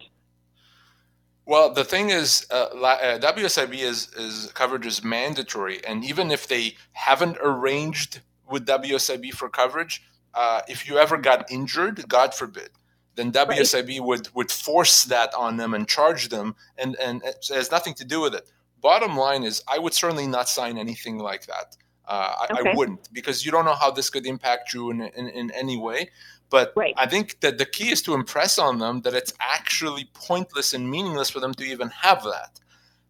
Well, 1.48 1.74
the 1.74 1.84
thing 1.84 2.10
is, 2.10 2.48
uh, 2.50 2.70
uh, 2.74 3.20
WSIB 3.20 3.76
is, 3.76 4.12
is 4.14 4.52
coverage 4.54 4.88
is 4.88 5.04
mandatory, 5.04 5.86
and 5.86 6.04
even 6.04 6.32
if 6.32 6.48
they 6.48 6.76
haven't 6.94 7.38
arranged 7.40 8.22
with 8.50 8.66
WSIB 8.66 9.32
for 9.32 9.48
coverage, 9.48 10.04
uh, 10.34 10.62
if 10.68 10.88
you 10.90 10.98
ever 10.98 11.18
got 11.18 11.52
injured, 11.52 12.08
God 12.08 12.34
forbid, 12.34 12.70
then 13.14 13.32
WSIB 13.32 14.00
right. 14.00 14.04
would, 14.04 14.30
would 14.34 14.52
force 14.52 15.04
that 15.04 15.36
on 15.36 15.58
them 15.58 15.76
and 15.76 15.88
charge 15.88 16.30
them, 16.30 16.56
and, 16.80 16.96
and 16.96 17.22
it 17.24 17.48
has 17.54 17.70
nothing 17.70 17.94
to 17.94 18.06
do 18.06 18.22
with 18.22 18.34
it. 18.34 18.50
Bottom 18.82 19.16
line 19.16 19.44
is, 19.44 19.64
I 19.68 19.78
would 19.78 19.94
certainly 19.94 20.28
not 20.28 20.50
sign 20.50 20.80
anything 20.80 21.20
like 21.20 21.46
that. 21.46 21.78
Uh, 22.08 22.46
I, 22.50 22.60
okay. 22.60 22.72
I, 22.72 22.76
wouldn't 22.76 23.12
because 23.14 23.46
you 23.46 23.52
don't 23.52 23.66
know 23.66 23.74
how 23.74 23.92
this 23.92 24.10
could 24.10 24.26
impact 24.26 24.74
you 24.74 24.92
in, 24.92 25.02
in, 25.02 25.28
in 25.30 25.52
any 25.52 25.78
way. 25.78 26.10
But 26.50 26.74
right. 26.76 26.94
I 26.98 27.08
think 27.08 27.40
that 27.40 27.58
the 27.58 27.66
key 27.66 27.90
is 27.90 28.02
to 28.04 28.14
impress 28.14 28.60
on 28.60 28.78
them 28.78 29.02
that 29.02 29.14
it's 29.14 29.34
actually 29.40 30.10
pointless 30.14 30.74
and 30.74 30.90
meaningless 30.90 31.30
for 31.30 31.40
them 31.40 31.54
to 31.56 31.64
even 31.64 31.90
have 31.90 32.24
that. 32.24 32.60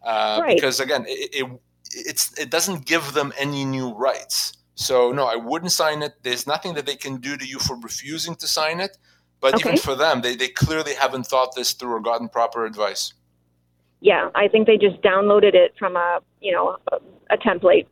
Uh, 0.03 0.39
right. 0.41 0.55
Because 0.55 0.79
again, 0.79 1.05
it, 1.07 1.29
it, 1.33 1.59
it's 1.91 2.37
it 2.39 2.49
doesn't 2.49 2.85
give 2.85 3.13
them 3.13 3.33
any 3.37 3.65
new 3.65 3.93
rights. 3.93 4.53
So 4.75 5.11
no, 5.11 5.25
I 5.25 5.35
wouldn't 5.35 5.71
sign 5.71 6.01
it. 6.01 6.13
There's 6.23 6.47
nothing 6.47 6.73
that 6.75 6.85
they 6.85 6.95
can 6.95 7.17
do 7.17 7.37
to 7.37 7.45
you 7.45 7.59
for 7.59 7.77
refusing 7.79 8.35
to 8.35 8.47
sign 8.47 8.79
it. 8.79 8.97
But 9.41 9.55
okay. 9.55 9.69
even 9.69 9.79
for 9.79 9.95
them, 9.95 10.21
they, 10.21 10.35
they 10.35 10.47
clearly 10.47 10.93
haven't 10.95 11.27
thought 11.27 11.55
this 11.55 11.73
through 11.73 11.91
or 11.91 11.99
gotten 11.99 12.29
proper 12.29 12.65
advice. 12.65 13.13
Yeah, 13.99 14.29
I 14.35 14.47
think 14.47 14.67
they 14.67 14.77
just 14.77 15.01
downloaded 15.01 15.53
it 15.55 15.73
from 15.77 15.95
a 15.95 16.19
you 16.41 16.51
know 16.51 16.77
a, 16.91 16.97
a 17.31 17.37
template. 17.37 17.87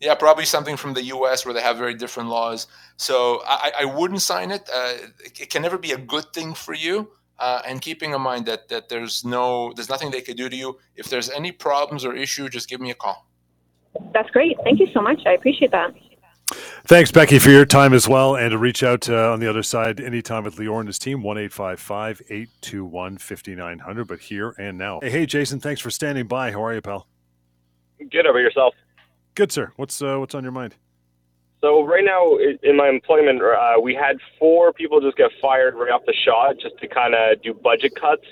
Yeah, 0.00 0.14
probably 0.14 0.44
something 0.44 0.76
from 0.76 0.92
the 0.92 1.04
U.S. 1.04 1.46
where 1.46 1.54
they 1.54 1.62
have 1.62 1.78
very 1.78 1.94
different 1.94 2.28
laws. 2.28 2.66
So 2.96 3.42
I, 3.46 3.72
I 3.80 3.84
wouldn't 3.86 4.20
sign 4.20 4.50
it. 4.50 4.68
Uh, 4.72 4.92
it 5.24 5.48
can 5.48 5.62
never 5.62 5.78
be 5.78 5.92
a 5.92 5.98
good 5.98 6.32
thing 6.34 6.52
for 6.54 6.74
you. 6.74 7.10
Uh, 7.38 7.60
and 7.66 7.82
keeping 7.82 8.12
in 8.14 8.20
mind 8.20 8.46
that 8.46 8.66
that 8.68 8.88
there's 8.88 9.22
no 9.22 9.70
there's 9.74 9.90
nothing 9.90 10.10
they 10.10 10.22
could 10.22 10.38
do 10.38 10.48
to 10.48 10.56
you. 10.56 10.78
If 10.96 11.10
there's 11.10 11.28
any 11.28 11.52
problems 11.52 12.04
or 12.04 12.14
issue, 12.14 12.48
just 12.48 12.68
give 12.68 12.80
me 12.80 12.90
a 12.90 12.94
call. 12.94 13.26
That's 14.14 14.30
great. 14.30 14.56
Thank 14.64 14.80
you 14.80 14.86
so 14.92 15.02
much. 15.02 15.20
I 15.26 15.32
appreciate 15.32 15.70
that. 15.72 15.94
Thanks, 16.84 17.10
Becky, 17.10 17.40
for 17.40 17.50
your 17.50 17.66
time 17.66 17.92
as 17.92 18.08
well. 18.08 18.36
And 18.36 18.52
to 18.52 18.58
reach 18.58 18.84
out 18.84 19.08
uh, 19.08 19.32
on 19.32 19.40
the 19.40 19.50
other 19.50 19.64
side 19.64 20.00
anytime 20.00 20.44
with 20.44 20.56
Lior 20.56 20.78
and 20.78 20.88
his 20.88 20.98
team, 20.98 21.22
1 21.22 21.38
821 21.38 23.18
5900. 23.18 24.06
But 24.06 24.20
here 24.20 24.54
and 24.56 24.78
now. 24.78 25.00
Hey, 25.02 25.10
hey, 25.10 25.26
Jason, 25.26 25.58
thanks 25.58 25.80
for 25.80 25.90
standing 25.90 26.28
by. 26.28 26.52
How 26.52 26.64
are 26.64 26.74
you, 26.74 26.80
pal? 26.80 27.08
Good. 28.10 28.26
Over 28.26 28.40
yourself? 28.40 28.74
Good, 29.36 29.52
sir. 29.52 29.70
What's 29.76 30.00
uh, 30.00 30.16
what's 30.16 30.34
on 30.34 30.42
your 30.42 30.52
mind? 30.52 30.74
So 31.60 31.84
right 31.84 32.04
now 32.04 32.38
in 32.62 32.74
my 32.74 32.88
employment, 32.88 33.42
uh, 33.42 33.78
we 33.80 33.94
had 33.94 34.16
four 34.38 34.72
people 34.72 34.98
just 35.02 35.18
get 35.18 35.30
fired 35.42 35.74
right 35.74 35.92
off 35.92 36.02
the 36.06 36.14
shot 36.14 36.56
just 36.58 36.78
to 36.78 36.88
kind 36.88 37.14
of 37.14 37.42
do 37.42 37.52
budget 37.52 37.94
cuts. 38.00 38.24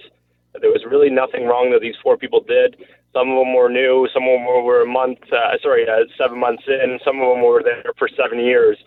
There 0.58 0.70
was 0.70 0.82
really 0.90 1.10
nothing 1.10 1.44
wrong 1.44 1.72
that 1.72 1.82
these 1.82 1.96
four 2.02 2.16
people 2.16 2.40
did. 2.40 2.76
Some 3.12 3.28
of 3.28 3.36
them 3.36 3.52
were 3.52 3.68
new. 3.68 4.08
Some 4.14 4.22
of 4.22 4.30
them 4.30 4.46
were 4.46 4.80
a 4.80 4.86
month, 4.86 5.18
uh, 5.30 5.58
sorry, 5.62 5.86
uh, 5.86 6.08
seven 6.16 6.40
months 6.40 6.62
in. 6.66 6.98
Some 7.04 7.20
of 7.20 7.28
them 7.28 7.44
were 7.44 7.62
there 7.62 7.92
for 7.98 8.08
seven 8.08 8.38
years. 8.38 8.78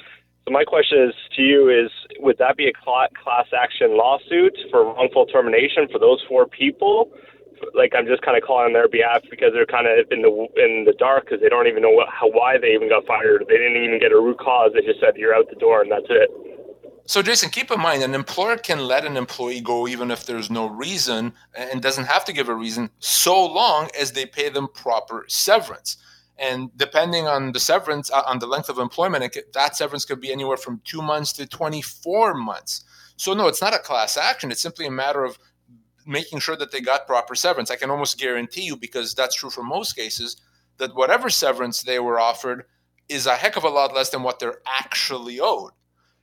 So 0.48 0.52
my 0.52 0.64
question 0.64 1.04
is 1.10 1.14
to 1.36 1.44
you: 1.44 1.70
Is 1.70 1.92
would 2.18 2.40
that 2.40 2.58
be 2.58 2.68
a 2.68 2.74
class 2.74 3.48
action 3.54 3.96
lawsuit 3.96 4.58
for 4.72 4.86
wrongful 4.86 5.28
termination 5.28 5.88
for 5.92 6.00
those 6.00 6.24
four 6.28 6.48
people? 6.48 7.12
Like 7.74 7.94
I'm 7.96 8.06
just 8.06 8.22
kind 8.22 8.38
of 8.38 8.44
calling 8.44 8.68
on 8.68 8.74
their 8.74 8.88
behalf 8.88 9.24
because 9.30 9.54
they're 9.54 9.66
kind 9.66 9.88
of 9.88 10.06
in 10.12 10.22
the 10.22 10.32
in 10.58 10.86
the 10.86 10.94
dark 10.98 11.26
because 11.26 11.42
they 11.42 11.50
don't 11.50 11.68
even 11.68 11.82
know 11.82 11.92
what, 11.92 12.10
how 12.10 12.30
why 12.30 12.58
they 12.58 12.74
even 12.74 12.90
got 12.90 13.06
fired. 13.06 13.46
They 13.48 13.58
didn't 13.58 13.84
even 13.84 14.00
get 14.00 14.12
a 14.12 14.20
root 14.20 14.40
cause. 14.40 14.72
They 14.74 14.82
just 14.82 15.00
said 15.00 15.16
you're 15.16 15.34
out 15.34 15.50
the 15.50 15.60
door 15.60 15.82
and 15.82 15.92
that's 15.92 16.10
it. 16.10 16.30
So, 17.08 17.22
Jason, 17.22 17.50
keep 17.52 17.72
in 17.72 17.80
mind 17.80 18.04
an 18.04 18.14
employer 18.14 18.58
can 18.58 18.80
let 18.80 19.06
an 19.06 19.16
employee 19.16 19.62
go 19.62 19.88
even 19.88 20.12
if 20.12 20.26
there's 20.26 20.52
no 20.52 20.68
reason 20.68 21.32
and 21.56 21.82
doesn't 21.82 22.04
have 22.04 22.26
to 22.26 22.34
give 22.34 22.50
a 22.50 22.54
reason 22.54 22.90
so 23.00 23.46
long 23.46 23.90
as 23.98 24.12
they 24.12 24.26
pay 24.26 24.50
them 24.50 24.68
proper 24.74 25.24
severance. 25.30 25.96
And 26.38 26.70
depending 26.78 27.26
on 27.26 27.54
the 27.54 27.62
severance, 27.62 28.12
uh, 28.12 28.24
on 28.28 28.40
the 28.40 28.46
length 28.46 28.68
of 28.68 28.78
employment, 28.78 29.38
that 29.54 29.78
severance 29.78 30.04
could 30.04 30.20
be 30.20 30.34
anywhere 30.34 30.58
from 30.58 30.82
two 30.84 31.02
months 31.02 31.32
to 31.34 31.48
24 31.48 32.34
months. 32.34 32.84
So, 33.16 33.34
no, 33.34 33.48
it's 33.48 33.62
not 33.62 33.74
a 33.74 33.80
class 33.80 34.18
action. 34.18 34.52
It's 34.52 34.62
simply 34.62 34.86
a 34.86 34.92
matter 34.92 35.24
of 35.24 35.40
making 36.08 36.40
sure 36.40 36.56
that 36.56 36.72
they 36.72 36.82
got 36.82 37.06
proper 37.06 37.36
severance. 37.36 37.70
I 37.70 37.76
can 37.76 37.92
almost 37.92 38.18
guarantee 38.18 38.64
you, 38.64 38.78
because 38.78 39.14
that's 39.14 39.36
true 39.36 39.50
for 39.50 39.64
most 39.64 39.94
cases, 39.94 40.38
that 40.78 40.96
whatever 40.96 41.30
severance 41.30 41.82
they 41.82 42.00
were 42.00 42.20
offered 42.20 42.66
is 43.10 43.26
a 43.26 43.36
heck 43.36 43.58
of 43.58 43.64
a 43.64 43.70
lot 43.70 43.94
less 43.94 44.10
than 44.10 44.24
what 44.24 44.40
they're 44.40 44.62
actually 44.66 45.40
owed. 45.40 45.72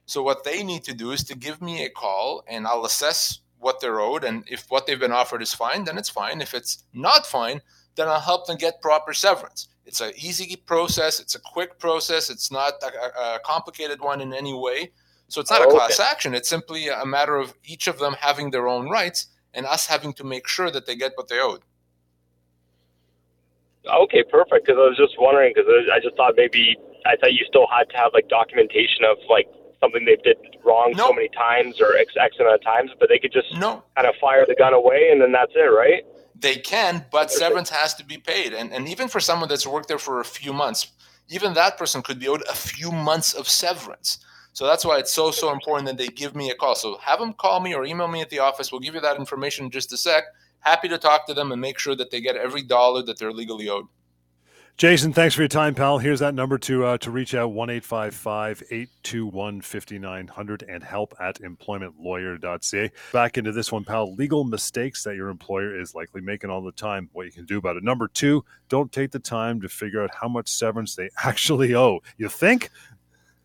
So 0.07 0.23
what 0.23 0.45
they 0.45 0.63
need 0.63 0.85
to 0.85 0.95
do 0.95 1.13
is 1.13 1.25
to 1.25 1.37
give 1.37 1.63
me 1.63 1.85
a 1.85 1.91
call 1.91 2.45
and 2.47 2.67
I'll 2.67 2.85
assess 2.85 3.41
what 3.59 3.81
they're 3.81 4.01
owed. 4.01 4.25
And 4.25 4.45
if 4.47 4.67
what 4.69 4.87
they've 4.87 5.01
been 5.01 5.13
offered 5.13 5.43
is 5.43 5.55
fine, 5.55 5.85
then 5.85 5.97
it's 5.97 6.11
fine. 6.11 6.41
If 6.41 6.53
it's 6.53 6.85
not 6.93 7.27
fine, 7.27 7.63
then 7.95 8.09
I'll 8.09 8.21
help 8.21 8.47
them 8.47 8.59
get 8.59 8.83
proper 8.83 9.15
severance. 9.15 9.69
It's 9.87 10.01
an 10.01 10.13
easy 10.17 10.57
process. 10.57 11.21
It's 11.21 11.35
a 11.35 11.41
quick 11.41 11.79
process. 11.79 12.29
It's 12.29 12.53
not 12.53 12.75
a, 12.83 13.37
a 13.37 13.41
complicated 13.45 14.01
one 14.01 14.21
in 14.21 14.35
any 14.35 14.53
way. 14.53 14.91
So 15.29 15.41
it's 15.41 15.51
not 15.51 15.63
oh, 15.63 15.69
a 15.69 15.71
class 15.71 15.99
okay. 15.99 16.09
action. 16.09 16.35
It's 16.35 16.49
simply 16.49 16.89
a 16.89 17.07
matter 17.07 17.37
of 17.37 17.55
each 17.65 17.87
of 17.87 17.99
them 17.99 18.15
having 18.21 18.51
their 18.51 18.69
own 18.69 18.91
rights 18.91 19.29
and 19.55 19.67
us 19.67 19.87
having 19.87 20.13
to 20.15 20.25
make 20.25 20.47
sure 20.47 20.71
that 20.71 20.87
they 20.87 20.97
get 20.97 21.13
what 21.15 21.29
they 21.29 21.41
owed. 21.41 21.63
Okay, 23.87 24.23
perfect. 24.23 24.67
Because 24.67 24.79
I 24.79 24.89
was 24.89 24.97
just 24.97 25.15
wondering, 25.19 25.53
because 25.55 25.71
I 25.93 26.01
just 26.01 26.17
thought 26.17 26.35
maybe 26.37 26.77
I 27.07 27.17
thought 27.17 27.33
you 27.33 27.45
still 27.47 27.67
had 27.67 27.89
to 27.91 27.97
have 27.97 28.13
like 28.15 28.29
documentation 28.29 29.05
of 29.05 29.19
like 29.29 29.47
something 29.81 30.05
they 30.05 30.17
did 30.17 30.37
wrong 30.65 30.95
nope. 30.97 31.09
so 31.09 31.13
many 31.13 31.29
times 31.29 31.81
or 31.81 31.97
X, 31.97 32.15
X 32.19 32.37
amount 32.41 32.55
of 32.55 32.63
times, 32.63 32.91
but 32.99 33.09
they 33.09 33.19
could 33.19 33.33
just 33.33 33.49
nope. 33.59 33.87
kind 33.95 34.09
of 34.09 34.15
fire 34.21 34.45
the 34.47 34.55
gun 34.55 34.73
away 34.73 35.11
and 35.11 35.21
then 35.21 35.33
that's 35.33 35.53
it, 35.55 35.59
right? 35.59 36.05
They 36.35 36.57
can, 36.57 37.05
but 37.13 37.31
severance 37.31 37.71
has 37.71 37.95
to 37.95 38.05
be 38.05 38.17
paid. 38.17 38.53
And, 38.55 38.73
and 38.73 38.89
even 38.89 39.09
for 39.09 39.21
someone 39.21 39.49
that's 39.49 39.67
worked 39.67 39.89
there 39.89 39.99
for 39.99 40.21
a 40.21 40.25
few 40.25 40.53
months, 40.53 40.89
even 41.29 41.55
that 41.55 41.79
person 41.79 42.03
could 42.03 42.19
be 42.19 42.29
owed 42.29 42.43
a 42.49 42.55
few 42.55 42.91
months 42.91 43.35
of 43.35 43.49
severance. 43.49 44.19
So 44.55 44.67
that's 44.67 44.85
why 44.85 44.99
it's 44.99 45.13
so, 45.13 45.33
so 45.33 45.53
important 45.53 45.87
that 45.89 45.99
they 45.99 46.07
give 46.07 46.37
me 46.37 46.51
a 46.51 46.55
call. 46.55 46.77
So 46.77 46.97
have 46.99 47.19
them 47.19 47.35
call 47.35 47.59
me 47.59 47.75
or 47.75 47.85
email 47.85 48.07
me 48.07 48.21
at 48.21 48.31
the 48.31 48.39
office. 48.39 48.71
We'll 48.71 48.81
give 48.81 48.95
you 48.95 49.01
that 49.01 49.19
information 49.19 49.67
in 49.67 49.71
just 49.73 49.93
a 49.93 49.97
sec. 49.97 50.25
Happy 50.61 50.89
to 50.89 50.97
talk 50.97 51.27
to 51.27 51.35
them 51.35 51.51
and 51.51 51.61
make 51.61 51.77
sure 51.79 51.97
that 51.97 52.13
they 52.13 52.21
get 52.21 52.37
every 52.37 52.63
dollar 52.63 53.03
that 53.03 53.19
they're 53.19 53.33
legally 53.33 53.69
owed. 53.69 53.87
Jason, 54.77 55.13
thanks 55.13 55.37
for 55.37 55.43
your 55.43 55.49
time, 55.49 55.73
pal. 55.73 55.99
Here's 55.99 56.19
that 56.19 56.35
number 56.35 56.59
to 56.59 56.85
uh, 56.85 56.99
to 56.99 57.13
reach 57.13 57.33
out 57.33 57.53
one 57.53 57.71
eight 57.71 57.85
five 57.85 58.13
five 58.13 58.61
eight 58.73 58.89
two 59.05 59.25
one 59.25 59.61
fifty 59.61 60.01
nine 60.01 60.27
hundred 60.27 60.65
and 60.69 60.83
help 60.83 61.15
at 61.21 61.41
employmentlawyer.ca. 61.43 62.91
Back 63.13 63.39
into 63.39 63.53
this 63.53 63.71
one, 63.71 63.85
pal. 63.85 64.17
Legal 64.17 64.43
mistakes 64.43 65.05
that 65.05 65.15
your 65.15 65.29
employer 65.29 65.81
is 65.81 65.95
likely 65.95 66.21
making 66.21 66.51
all 66.51 66.61
the 66.61 66.73
time. 66.73 67.09
What 67.13 67.25
you 67.25 67.31
can 67.31 67.45
do 67.45 67.59
about 67.59 67.77
it. 67.77 67.85
Number 67.85 68.09
two, 68.09 68.45
don't 68.69 68.91
take 68.91 69.13
the 69.13 69.21
time 69.21 69.61
to 69.61 69.69
figure 69.69 70.03
out 70.03 70.11
how 70.13 70.27
much 70.27 70.49
severance 70.49 70.97
they 70.97 71.09
actually 71.25 71.77
owe. 71.77 72.01
You 72.17 72.29
think? 72.29 72.71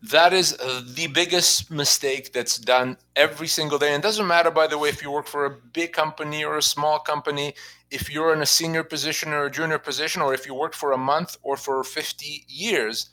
That 0.02 0.32
is 0.32 0.58
uh, 0.58 0.82
the 0.94 1.08
biggest 1.08 1.70
mistake 1.70 2.32
that's 2.32 2.56
done 2.56 2.96
every 3.16 3.46
single 3.46 3.78
day. 3.78 3.92
And 3.92 4.02
it 4.02 4.06
doesn't 4.06 4.26
matter, 4.26 4.50
by 4.50 4.66
the 4.66 4.78
way, 4.78 4.88
if 4.88 5.02
you 5.02 5.10
work 5.10 5.26
for 5.26 5.44
a 5.44 5.50
big 5.50 5.92
company 5.92 6.42
or 6.42 6.56
a 6.56 6.62
small 6.62 6.98
company, 6.98 7.54
if 7.90 8.10
you're 8.10 8.32
in 8.32 8.40
a 8.40 8.46
senior 8.46 8.82
position 8.82 9.32
or 9.32 9.44
a 9.44 9.50
junior 9.50 9.78
position, 9.78 10.22
or 10.22 10.32
if 10.32 10.46
you 10.46 10.54
work 10.54 10.74
for 10.74 10.92
a 10.92 10.98
month 10.98 11.36
or 11.42 11.56
for 11.56 11.84
50 11.84 12.44
years. 12.48 13.10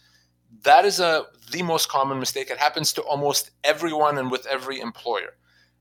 That 0.64 0.86
is 0.86 1.02
a, 1.02 1.26
the 1.52 1.62
most 1.62 1.90
common 1.90 2.20
mistake. 2.20 2.50
It 2.50 2.58
happens 2.58 2.94
to 2.94 3.02
almost 3.02 3.52
everyone 3.66 4.18
and 4.18 4.32
with 4.32 4.46
every 4.46 4.80
employer. 4.80 5.36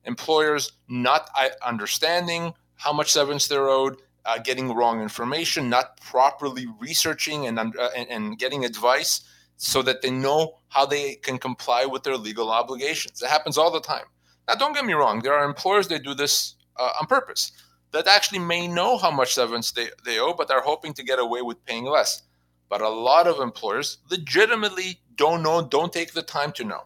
Employers 0.05 0.73
not 0.89 1.31
understanding 1.65 2.53
how 2.75 2.93
much 2.93 3.13
severance 3.13 3.47
they're 3.47 3.69
owed, 3.69 3.97
uh, 4.25 4.39
getting 4.39 4.75
wrong 4.75 5.01
information, 5.01 5.71
not 5.71 6.01
properly 6.01 6.67
researching 6.81 7.47
and, 7.47 7.59
uh, 7.61 7.91
and, 7.97 8.09
and 8.11 8.39
getting 8.39 8.65
advice 8.65 9.21
so 9.57 9.83
that 9.83 10.03
they 10.03 10.11
know 10.11 10.59
how 10.69 10.87
they 10.87 11.15
can 11.17 11.39
comply 11.39 11.87
with 11.87 12.03
their 12.03 12.17
legal 12.17 12.51
obligations. 12.51 13.23
It 13.23 13.29
happens 13.29 13.57
all 13.57 13.71
the 13.71 13.81
time. 13.81 14.05
Now, 14.49 14.55
don't 14.55 14.75
get 14.75 14.85
me 14.85 14.93
wrong, 14.93 15.21
there 15.21 15.35
are 15.35 15.45
employers 15.45 15.89
that 15.89 16.05
do 16.05 16.15
this 16.15 16.55
uh, 16.77 16.93
on 17.01 17.07
purpose 17.07 17.53
that 17.93 18.07
actually 18.07 18.39
may 18.39 18.69
know 18.69 18.99
how 18.99 19.11
much 19.11 19.35
severance 19.35 19.73
they, 19.73 19.89
they 20.05 20.19
owe, 20.19 20.35
but 20.35 20.51
are 20.51 20.61
hoping 20.61 20.93
to 20.95 21.03
get 21.03 21.19
away 21.19 21.41
with 21.43 21.65
paying 21.65 21.87
less. 21.87 22.23
But 22.69 22.83
a 22.83 22.89
lot 22.89 23.27
of 23.27 23.41
employers 23.41 23.99
legitimately 24.11 25.01
don't 25.15 25.43
know, 25.43 25.67
don't 25.67 25.93
take 25.93 26.13
the 26.13 26.23
time 26.23 26.53
to 26.53 26.65
know. 26.65 26.83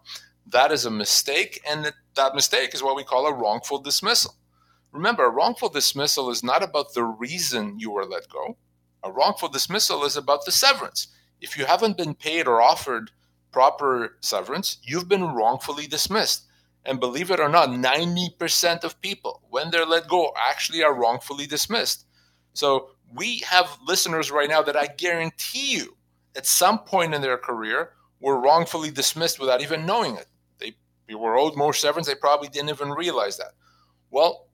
That 0.47 0.73
is 0.73 0.85
a 0.85 0.91
mistake, 0.91 1.61
and 1.69 1.85
that, 1.85 1.95
that 2.15 2.35
mistake 2.35 2.75
is 2.75 2.83
what 2.83 2.97
we 2.97 3.05
call 3.05 3.27
a 3.27 3.35
wrongful 3.35 3.79
dismissal. 3.79 4.35
Remember, 4.93 5.25
a 5.25 5.31
wrongful 5.31 5.69
dismissal 5.69 6.31
is 6.31 6.43
not 6.43 6.63
about 6.63 6.95
the 6.95 7.05
reason 7.05 7.79
you 7.79 7.91
were 7.91 8.05
let 8.05 8.29
go. 8.29 8.57
A 9.03 9.11
wrongful 9.11 9.49
dismissal 9.49 10.05
is 10.05 10.17
about 10.17 10.45
the 10.45 10.53
severance. 10.53 11.09
If 11.41 11.57
you 11.57 11.65
haven't 11.65 11.97
been 11.97 12.15
paid 12.15 12.47
or 12.47 12.61
offered 12.61 13.11
proper 13.53 14.17
severance, 14.21 14.79
you've 14.83 15.09
been 15.09 15.25
wrongfully 15.25 15.87
dismissed. 15.87 16.45
And 16.87 16.99
believe 17.01 17.31
it 17.31 17.41
or 17.41 17.49
not, 17.49 17.69
90% 17.69 18.85
of 18.85 19.01
people, 19.01 19.43
when 19.51 19.71
they're 19.71 19.85
let 19.85 20.09
go, 20.09 20.33
actually 20.39 20.83
are 20.83 20.95
wrongfully 20.95 21.47
dismissed. 21.47 22.07
So 22.55 22.91
we 23.15 23.41
have 23.41 23.79
listeners 23.87 24.31
right 24.31 24.49
now 24.49 24.63
that 24.63 24.77
I 24.77 24.87
guarantee 24.87 25.73
you, 25.73 25.97
at 26.37 26.47
some 26.47 26.79
point 26.79 27.15
in 27.15 27.21
their 27.21 27.37
career, 27.37 27.93
were 28.21 28.41
wrongfully 28.41 28.91
dismissed 28.91 29.39
without 29.39 29.61
even 29.61 29.85
knowing 29.85 30.17
it. 30.17 30.27
They, 30.59 30.75
they 31.07 31.15
were 31.15 31.37
owed 31.37 31.57
more 31.57 31.75
severance, 31.75 32.07
they 32.07 32.15
probably 32.15 32.49
didn't 32.49 32.71
even 32.71 32.91
realize 32.91 33.37
that. 33.37 33.53
Well, 34.11 34.49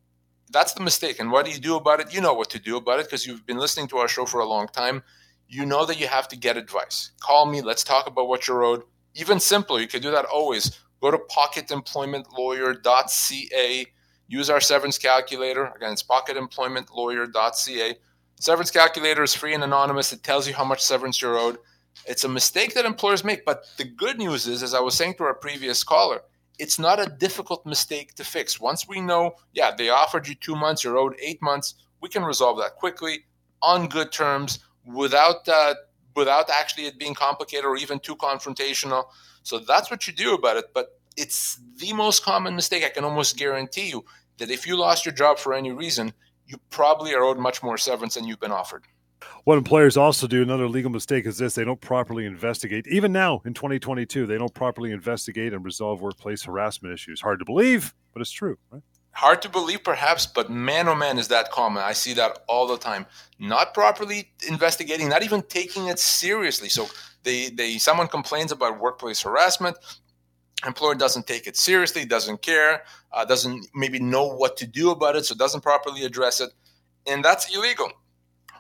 that's 0.51 0.75
the 0.75 0.83
mistake. 0.83 1.21
And 1.21 1.31
what 1.31 1.45
do 1.45 1.53
you 1.53 1.59
do 1.59 1.77
about 1.77 2.01
it? 2.01 2.15
You 2.15 2.21
know 2.21 2.35
what 2.35 2.51
to 2.51 2.59
do 2.59 2.77
about 2.77 3.01
it 3.01 3.07
because 3.07 3.27
you've 3.27 3.47
been 3.47 3.59
listening 3.59 3.89
to 3.89 3.99
our 3.99 4.09
show 4.09 4.27
for 4.27 4.41
a 4.41 4.47
long 4.47 4.69
time 4.69 5.03
you 5.49 5.67
know 5.67 5.87
that 5.87 6.01
you 6.01 6.09
have 6.09 6.27
to 6.29 6.37
get 6.37 6.57
advice. 6.57 7.11
Call 7.21 7.47
me. 7.47 7.61
Let's 7.61 7.85
talk 7.85 8.07
about 8.07 8.29
what 8.29 8.49
you're 8.49 8.65
owed. 8.65 8.83
Even 9.15 9.39
simpler, 9.41 9.81
you 9.81 9.89
can 9.89 10.03
do 10.03 10.11
that 10.11 10.27
always. 10.27 10.79
Go 11.01 11.11
to 11.11 11.19
pocketemploymentlawyer.ca. 11.19 13.87
Use 14.29 14.51
our 14.51 14.61
severance 14.61 14.99
calculator. 14.99 15.73
Again, 15.77 15.93
it's 15.93 16.03
pocketemploymentlawyer.ca. 16.03 17.95
Severance 18.41 18.71
calculator 18.71 19.23
is 19.23 19.35
free 19.35 19.55
and 19.55 19.65
anonymous. 19.65 20.13
It 20.13 20.23
tells 20.23 20.47
you 20.47 20.53
how 20.55 20.65
much 20.65 20.83
severance 20.83 21.23
you're 21.23 21.39
owed. 21.39 21.57
It's 22.07 22.25
a 22.25 22.29
mistake 22.29 22.75
that 22.75 22.85
employers 22.85 23.25
make, 23.25 23.47
but 23.47 23.65
the 23.79 23.85
good 23.85 24.19
news 24.19 24.47
is, 24.47 24.63
as 24.63 24.75
I 24.75 24.81
was 24.81 24.95
saying 24.95 25.15
to 25.15 25.25
our 25.25 25.35
previous 25.35 25.83
caller, 25.83 26.21
it's 26.59 26.79
not 26.79 27.01
a 27.01 27.11
difficult 27.11 27.65
mistake 27.65 28.15
to 28.15 28.25
fix. 28.25 28.61
Once 28.61 28.87
we 28.89 29.01
know, 29.01 29.37
yeah, 29.55 29.75
they 29.75 29.89
offered 29.89 30.29
you 30.29 30.35
two 30.35 30.57
months, 30.57 30.85
you're 30.85 30.99
owed 30.99 31.17
eight 31.21 31.41
months, 31.41 31.75
we 32.01 32.09
can 32.09 32.25
resolve 32.25 32.59
that 32.59 32.77
quickly 32.77 33.25
on 33.63 33.89
good 33.89 34.13
terms 34.13 34.59
without 34.87 35.49
uh, 35.49 35.75
without 36.15 36.49
actually 36.51 36.87
it 36.87 36.99
being 36.99 37.15
complicated 37.15 37.65
or 37.65 37.77
even 37.77 37.99
too 37.99 38.17
confrontational. 38.17 39.05
So 39.43 39.59
that's 39.59 39.91
what 39.91 40.07
you 40.07 40.13
do 40.13 40.35
about 40.35 40.57
it. 40.57 40.67
But 40.75 40.99
it's 41.17 41.61
the 41.77 41.93
most 41.93 42.25
common 42.25 42.55
mistake. 42.57 42.85
I 42.85 42.89
can 42.89 43.05
almost 43.05 43.37
guarantee 43.37 43.89
you 43.89 44.05
that 44.39 44.51
if 44.51 44.67
you 44.67 44.77
lost 44.77 45.05
your 45.05 45.15
job 45.15 45.39
for 45.39 45.55
any 45.55 45.73
reason, 45.73 46.13
you 46.47 46.59
probably 46.71 47.15
are 47.15 47.23
owed 47.23 47.39
much 47.39 47.63
more 47.63 47.79
severance 47.79 48.15
than 48.15 48.25
you've 48.25 48.41
been 48.41 48.53
offered. 48.53 48.85
What 49.45 49.59
employers 49.59 49.97
also 49.97 50.27
do, 50.27 50.43
another 50.43 50.69
legal 50.69 50.91
mistake 50.91 51.27
is 51.27 51.39
this 51.39 51.55
they 51.55 51.65
don't 51.65 51.81
properly 51.81 52.27
investigate. 52.27 52.87
Even 52.89 53.13
now 53.13 53.41
in 53.45 53.55
2022, 53.55 54.27
they 54.27 54.39
don't 54.39 54.53
properly 54.53 54.93
investigate 54.93 55.53
and 55.53 55.65
resolve 55.65 56.01
workplace 56.01 56.45
harassment 56.45 56.93
issues. 56.93 57.21
Hard 57.21 57.39
to 57.39 57.45
believe, 57.45 57.95
but 58.13 58.21
it's 58.21 58.31
true, 58.31 58.59
right? 58.71 58.83
Hard 59.17 59.41
to 59.41 59.49
believe, 59.49 59.83
perhaps, 59.83 60.27
but 60.27 60.51
man, 60.51 60.89
oh 60.89 60.95
man, 60.95 61.17
is 61.17 61.29
that 61.29 61.51
common. 61.51 61.83
I 61.83 61.95
see 61.95 62.13
that 62.15 62.41
all 62.49 62.67
the 62.67 62.77
time. 62.77 63.07
Not 63.39 63.73
properly 63.73 64.31
investigating, 64.47 65.09
not 65.09 65.23
even 65.23 65.41
taking 65.41 65.87
it 65.87 65.99
seriously. 65.99 66.69
So 66.69 66.87
they, 67.23 67.49
they 67.49 67.79
someone 67.79 68.09
complains 68.09 68.53
about 68.53 68.79
workplace 68.79 69.23
harassment, 69.23 69.79
employer 70.67 70.95
doesn't 70.97 71.27
take 71.27 71.47
it 71.47 71.57
seriously, 71.57 72.05
doesn't 72.05 72.43
care, 72.43 72.83
uh, 73.11 73.25
doesn't 73.25 73.69
maybe 73.75 73.99
know 73.99 74.27
what 74.27 74.59
to 74.59 74.67
do 74.67 74.91
about 74.91 75.17
it, 75.17 75.25
so 75.25 75.35
doesn't 75.35 75.63
properly 75.63 76.05
address 76.05 76.43
it, 76.43 76.51
and 77.07 77.25
that's 77.25 77.57
illegal. 77.57 77.91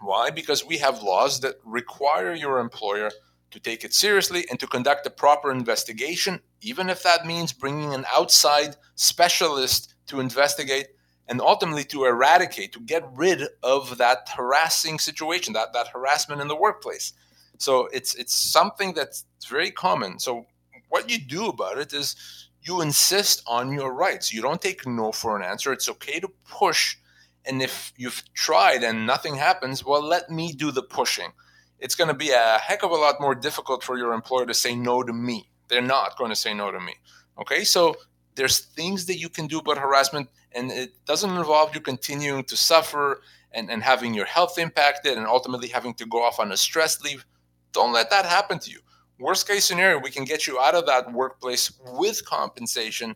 Why? 0.00 0.30
Because 0.30 0.64
we 0.64 0.78
have 0.78 1.02
laws 1.02 1.38
that 1.40 1.56
require 1.66 2.32
your 2.32 2.60
employer 2.60 3.10
to 3.50 3.60
take 3.60 3.84
it 3.84 3.92
seriously 3.92 4.46
and 4.48 4.58
to 4.60 4.66
conduct 4.66 5.06
a 5.06 5.10
proper 5.10 5.52
investigation, 5.52 6.40
even 6.62 6.88
if 6.88 7.02
that 7.02 7.26
means 7.26 7.52
bringing 7.52 7.92
an 7.92 8.06
outside 8.10 8.76
specialist 8.94 9.92
to 10.06 10.20
investigate 10.20 10.88
and 11.28 11.40
ultimately 11.40 11.84
to 11.84 12.04
eradicate, 12.04 12.72
to 12.72 12.80
get 12.80 13.08
rid 13.14 13.42
of 13.62 13.98
that 13.98 14.28
harassing 14.36 14.98
situation, 14.98 15.52
that, 15.54 15.72
that 15.72 15.88
harassment 15.88 16.40
in 16.40 16.48
the 16.48 16.56
workplace. 16.56 17.12
So 17.58 17.88
it's 17.92 18.14
it's 18.14 18.34
something 18.34 18.94
that's 18.94 19.25
very 19.48 19.70
common. 19.70 20.18
So 20.18 20.46
what 20.88 21.10
you 21.10 21.18
do 21.18 21.46
about 21.48 21.78
it 21.78 21.92
is 21.92 22.16
you 22.62 22.80
insist 22.80 23.42
on 23.46 23.72
your 23.72 23.92
rights. 23.92 24.32
You 24.32 24.42
don't 24.42 24.60
take 24.60 24.86
no 24.86 25.12
for 25.12 25.36
an 25.36 25.42
answer. 25.42 25.72
It's 25.72 25.88
okay 25.88 26.20
to 26.20 26.28
push. 26.48 26.96
And 27.44 27.62
if 27.62 27.92
you've 27.96 28.22
tried 28.34 28.82
and 28.82 29.06
nothing 29.06 29.36
happens, 29.36 29.84
well, 29.84 30.02
let 30.02 30.30
me 30.30 30.52
do 30.52 30.70
the 30.72 30.82
pushing. 30.82 31.32
It's 31.78 31.94
going 31.94 32.08
to 32.08 32.14
be 32.14 32.30
a 32.30 32.58
heck 32.58 32.82
of 32.82 32.90
a 32.90 32.94
lot 32.94 33.20
more 33.20 33.34
difficult 33.34 33.84
for 33.84 33.96
your 33.96 34.12
employer 34.12 34.46
to 34.46 34.54
say 34.54 34.75
no 34.75 35.02
to 35.02 35.12
me. 35.12 35.48
They're 35.68 35.80
not 35.80 36.18
going 36.18 36.30
to 36.30 36.36
say 36.36 36.54
no 36.54 36.70
to 36.72 36.80
me. 36.80 36.94
Okay, 37.38 37.64
so 37.64 37.96
there's 38.36 38.60
things 38.60 39.06
that 39.06 39.18
you 39.18 39.28
can 39.28 39.46
do 39.46 39.58
about 39.58 39.78
harassment, 39.78 40.28
and 40.52 40.70
it 40.70 40.92
doesn't 41.06 41.30
involve 41.30 41.74
you 41.74 41.80
continuing 41.80 42.44
to 42.44 42.56
suffer 42.56 43.22
and, 43.52 43.70
and 43.70 43.82
having 43.82 44.14
your 44.14 44.26
health 44.26 44.58
impacted 44.58 45.16
and 45.16 45.26
ultimately 45.26 45.68
having 45.68 45.94
to 45.94 46.06
go 46.06 46.22
off 46.22 46.38
on 46.38 46.52
a 46.52 46.56
stress 46.56 47.00
leave. 47.02 47.24
Don't 47.72 47.92
let 47.92 48.10
that 48.10 48.26
happen 48.26 48.58
to 48.60 48.70
you. 48.70 48.80
Worst 49.18 49.48
case 49.48 49.64
scenario, 49.64 49.98
we 49.98 50.10
can 50.10 50.24
get 50.24 50.46
you 50.46 50.58
out 50.58 50.74
of 50.74 50.86
that 50.86 51.12
workplace 51.12 51.72
with 51.94 52.24
compensation. 52.26 53.10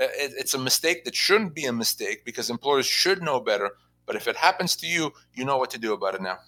Uh, 0.00 0.04
it, 0.04 0.32
it's 0.36 0.54
a 0.54 0.58
mistake 0.58 1.04
that 1.04 1.14
shouldn't 1.14 1.54
be 1.54 1.66
a 1.66 1.72
mistake 1.72 2.24
because 2.24 2.48
employers 2.48 2.86
should 2.86 3.22
know 3.22 3.40
better. 3.40 3.72
But 4.06 4.16
if 4.16 4.26
it 4.26 4.36
happens 4.36 4.74
to 4.76 4.86
you, 4.86 5.12
you 5.34 5.44
know 5.44 5.58
what 5.58 5.70
to 5.70 5.78
do 5.78 5.92
about 5.92 6.14
it 6.14 6.22
now. 6.22 6.38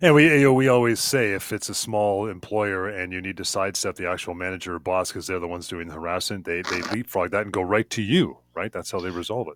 And 0.00 0.14
we 0.14 0.24
you 0.24 0.44
know, 0.44 0.52
we 0.52 0.68
always 0.68 1.00
say 1.00 1.32
if 1.32 1.52
it's 1.52 1.68
a 1.68 1.74
small 1.74 2.26
employer 2.26 2.88
and 2.88 3.12
you 3.12 3.20
need 3.20 3.36
to 3.38 3.44
sidestep 3.44 3.96
the 3.96 4.08
actual 4.08 4.34
manager 4.34 4.74
or 4.74 4.78
boss 4.78 5.10
because 5.10 5.26
they're 5.26 5.38
the 5.38 5.48
ones 5.48 5.68
doing 5.68 5.88
the 5.88 5.94
harassment, 5.94 6.44
they 6.44 6.62
they 6.62 6.82
leapfrog 6.82 7.30
that 7.30 7.42
and 7.42 7.52
go 7.52 7.62
right 7.62 7.88
to 7.90 8.02
you, 8.02 8.38
right? 8.54 8.72
That's 8.72 8.90
how 8.90 9.00
they 9.00 9.10
resolve 9.10 9.48
it. 9.48 9.54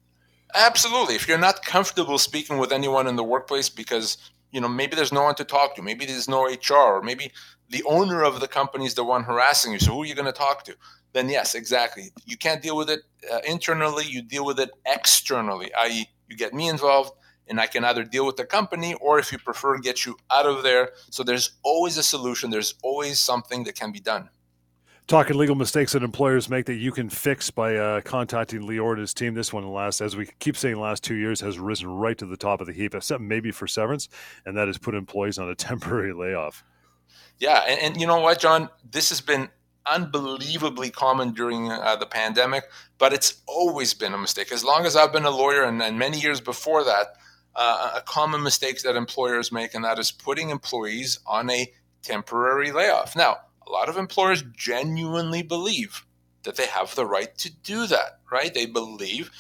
Absolutely. 0.54 1.14
If 1.14 1.26
you're 1.26 1.38
not 1.38 1.64
comfortable 1.64 2.18
speaking 2.18 2.58
with 2.58 2.72
anyone 2.72 3.06
in 3.06 3.16
the 3.16 3.24
workplace 3.24 3.68
because 3.68 4.18
you 4.50 4.60
know 4.60 4.68
maybe 4.68 4.96
there's 4.96 5.12
no 5.12 5.22
one 5.22 5.34
to 5.36 5.44
talk 5.44 5.76
to, 5.76 5.82
maybe 5.82 6.04
there's 6.04 6.28
no 6.28 6.44
HR, 6.44 6.74
or 6.74 7.02
maybe 7.02 7.32
the 7.70 7.82
owner 7.84 8.22
of 8.22 8.40
the 8.40 8.48
company 8.48 8.84
is 8.84 8.94
the 8.94 9.04
one 9.04 9.24
harassing 9.24 9.72
you. 9.72 9.78
So 9.78 9.92
who 9.92 10.02
are 10.02 10.06
you 10.06 10.14
going 10.14 10.26
to 10.26 10.32
talk 10.32 10.64
to? 10.64 10.76
Then 11.12 11.28
yes, 11.28 11.54
exactly. 11.54 12.10
You 12.24 12.36
can't 12.36 12.62
deal 12.62 12.76
with 12.76 12.90
it 12.90 13.00
uh, 13.32 13.40
internally. 13.46 14.04
You 14.06 14.22
deal 14.22 14.44
with 14.44 14.60
it 14.60 14.70
externally, 14.86 15.72
i.e., 15.74 16.08
you 16.28 16.36
get 16.36 16.54
me 16.54 16.68
involved, 16.68 17.12
and 17.48 17.60
I 17.60 17.66
can 17.66 17.84
either 17.84 18.04
deal 18.04 18.26
with 18.26 18.36
the 18.36 18.44
company 18.44 18.94
or, 18.94 19.18
if 19.18 19.32
you 19.32 19.38
prefer, 19.38 19.78
get 19.78 20.06
you 20.06 20.16
out 20.30 20.46
of 20.46 20.62
there. 20.62 20.90
So 21.10 21.22
there's 21.22 21.52
always 21.62 21.96
a 21.98 22.02
solution. 22.02 22.50
There's 22.50 22.74
always 22.82 23.18
something 23.18 23.64
that 23.64 23.74
can 23.74 23.92
be 23.92 24.00
done. 24.00 24.28
Talking 25.08 25.36
legal 25.36 25.56
mistakes 25.56 25.92
that 25.92 26.02
employers 26.04 26.48
make 26.48 26.66
that 26.66 26.76
you 26.76 26.92
can 26.92 27.10
fix 27.10 27.50
by 27.50 27.76
uh, 27.76 28.00
contacting 28.02 28.62
Lior 28.62 28.92
and 28.92 29.00
his 29.00 29.12
team. 29.12 29.34
This 29.34 29.52
one, 29.52 29.68
last, 29.70 30.00
as 30.00 30.16
we 30.16 30.30
keep 30.38 30.56
saying, 30.56 30.76
last 30.76 31.02
two 31.02 31.16
years 31.16 31.40
has 31.40 31.58
risen 31.58 31.88
right 31.88 32.16
to 32.18 32.24
the 32.24 32.36
top 32.36 32.60
of 32.60 32.68
the 32.68 32.72
heap, 32.72 32.94
except 32.94 33.20
maybe 33.20 33.50
for 33.50 33.66
severance, 33.66 34.08
and 34.46 34.56
that 34.56 34.68
has 34.68 34.78
put 34.78 34.94
employees 34.94 35.38
on 35.38 35.48
a 35.48 35.54
temporary 35.56 36.12
layoff. 36.12 36.64
Yeah, 37.38 37.64
and, 37.66 37.80
and 37.80 38.00
you 38.00 38.06
know 38.06 38.20
what, 38.20 38.38
John? 38.38 38.68
This 38.88 39.08
has 39.08 39.20
been 39.20 39.48
unbelievably 39.86 40.90
common 40.90 41.32
during 41.32 41.70
uh, 41.70 41.96
the 41.96 42.06
pandemic, 42.06 42.64
but 42.98 43.12
it's 43.12 43.42
always 43.46 43.94
been 43.94 44.14
a 44.14 44.18
mistake. 44.18 44.52
As 44.52 44.64
long 44.64 44.86
as 44.86 44.94
I've 44.94 45.12
been 45.12 45.24
a 45.24 45.30
lawyer, 45.30 45.64
and, 45.64 45.82
and 45.82 45.98
many 45.98 46.20
years 46.20 46.40
before 46.40 46.84
that, 46.84 47.16
uh, 47.54 47.92
a 47.96 48.00
common 48.02 48.42
mistake 48.42 48.82
that 48.82 48.96
employers 48.96 49.52
make, 49.52 49.74
and 49.74 49.84
that 49.84 49.98
is 49.98 50.10
putting 50.10 50.50
employees 50.50 51.18
on 51.26 51.50
a 51.50 51.72
temporary 52.02 52.72
layoff. 52.72 53.14
Now, 53.14 53.38
a 53.66 53.70
lot 53.70 53.88
of 53.88 53.96
employers 53.96 54.42
genuinely 54.56 55.42
believe 55.42 56.04
that 56.44 56.56
they 56.56 56.66
have 56.66 56.94
the 56.94 57.06
right 57.06 57.36
to 57.38 57.52
do 57.52 57.86
that, 57.86 58.18
right? 58.30 58.52
They 58.52 58.66
believe 58.66 59.30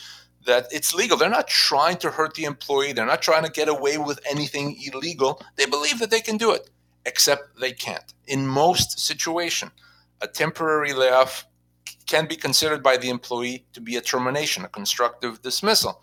that 0.46 0.66
it's 0.70 0.94
legal. 0.94 1.16
They're 1.16 1.30
not 1.30 1.48
trying 1.48 1.98
to 1.98 2.10
hurt 2.10 2.34
the 2.34 2.44
employee, 2.44 2.92
they're 2.92 3.06
not 3.06 3.22
trying 3.22 3.44
to 3.44 3.50
get 3.50 3.68
away 3.68 3.98
with 3.98 4.20
anything 4.28 4.78
illegal. 4.82 5.42
They 5.56 5.66
believe 5.66 5.98
that 6.00 6.10
they 6.10 6.20
can 6.20 6.36
do 6.36 6.52
it 6.52 6.70
except 7.04 7.60
they 7.60 7.72
can't. 7.72 8.12
In 8.26 8.46
most 8.46 8.98
situations, 8.98 9.72
a 10.20 10.28
temporary 10.28 10.92
layoff 10.92 11.46
can 12.06 12.26
be 12.26 12.36
considered 12.36 12.82
by 12.82 12.96
the 12.96 13.10
employee 13.10 13.66
to 13.72 13.80
be 13.80 13.96
a 13.96 14.00
termination, 14.00 14.64
a 14.64 14.68
constructive 14.68 15.42
dismissal, 15.42 16.02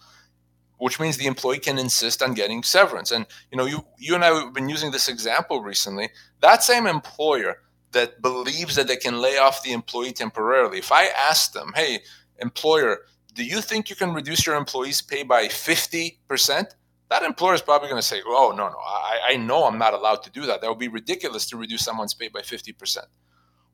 which 0.79 0.99
means 0.99 1.17
the 1.17 1.27
employee 1.27 1.59
can 1.59 1.77
insist 1.77 2.21
on 2.23 2.33
getting 2.33 2.63
severance. 2.63 3.11
And 3.11 3.25
you 3.51 3.57
know, 3.57 3.65
you 3.65 3.85
you 3.97 4.15
and 4.15 4.25
I 4.25 4.33
have 4.33 4.53
been 4.53 4.69
using 4.69 4.91
this 4.91 5.07
example 5.07 5.61
recently. 5.61 6.09
That 6.41 6.63
same 6.63 6.87
employer 6.87 7.61
that 7.91 8.21
believes 8.21 8.75
that 8.75 8.87
they 8.87 8.97
can 8.97 9.19
lay 9.21 9.37
off 9.37 9.63
the 9.63 9.73
employee 9.73 10.13
temporarily, 10.13 10.79
if 10.79 10.91
I 10.91 11.05
ask 11.05 11.53
them, 11.53 11.73
"Hey, 11.75 12.01
employer, 12.39 12.99
do 13.33 13.43
you 13.43 13.61
think 13.61 13.89
you 13.89 13.95
can 13.95 14.13
reduce 14.13 14.45
your 14.45 14.55
employees' 14.55 15.01
pay 15.01 15.23
by 15.23 15.47
50%?" 15.47 16.75
that 17.09 17.23
employer 17.23 17.55
is 17.55 17.61
probably 17.61 17.89
going 17.89 18.01
to 18.01 18.07
say, 18.07 18.21
oh, 18.25 18.53
no, 18.55 18.69
no, 18.69 18.77
I, 18.77 19.19
I 19.29 19.37
know 19.37 19.65
I'm 19.65 19.79
not 19.79 19.93
allowed 19.93 20.21
to 20.23 20.29
do 20.29 20.45
that. 20.45 20.61
That 20.61 20.69
would 20.69 20.79
be 20.79 20.87
ridiculous 20.87 21.47
to 21.47 21.57
reduce 21.57 21.83
someone's 21.83 22.13
pay 22.13 22.27
by 22.27 22.41
50%. 22.41 22.99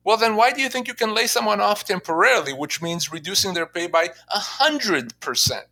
Well, 0.04 0.16
then 0.16 0.36
why 0.36 0.52
do 0.52 0.62
you 0.62 0.68
think 0.68 0.88
you 0.88 0.94
can 0.94 1.14
lay 1.14 1.26
someone 1.26 1.60
off 1.60 1.84
temporarily, 1.84 2.52
which 2.52 2.80
means 2.80 3.12
reducing 3.12 3.54
their 3.54 3.66
pay 3.66 3.88
by 3.88 4.10
100%? 4.34 5.62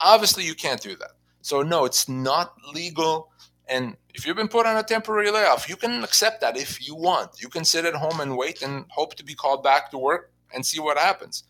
Obviously, 0.00 0.44
you 0.44 0.54
can't 0.54 0.80
do 0.80 0.96
that. 0.96 1.12
So, 1.42 1.62
no, 1.62 1.84
it's 1.84 2.08
not 2.08 2.54
legal. 2.72 3.30
And 3.68 3.96
if 4.14 4.26
you've 4.26 4.36
been 4.36 4.48
put 4.48 4.66
on 4.66 4.76
a 4.76 4.82
temporary 4.82 5.30
layoff, 5.30 5.68
you 5.68 5.76
can 5.76 6.02
accept 6.02 6.40
that 6.40 6.56
if 6.56 6.86
you 6.86 6.94
want. 6.94 7.40
You 7.40 7.48
can 7.48 7.64
sit 7.64 7.84
at 7.84 7.94
home 7.94 8.20
and 8.20 8.36
wait 8.36 8.62
and 8.62 8.84
hope 8.88 9.14
to 9.16 9.24
be 9.24 9.34
called 9.34 9.62
back 9.62 9.90
to 9.90 9.98
work 9.98 10.32
and 10.54 10.64
see 10.64 10.80
what 10.80 10.98
happens. 10.98 11.44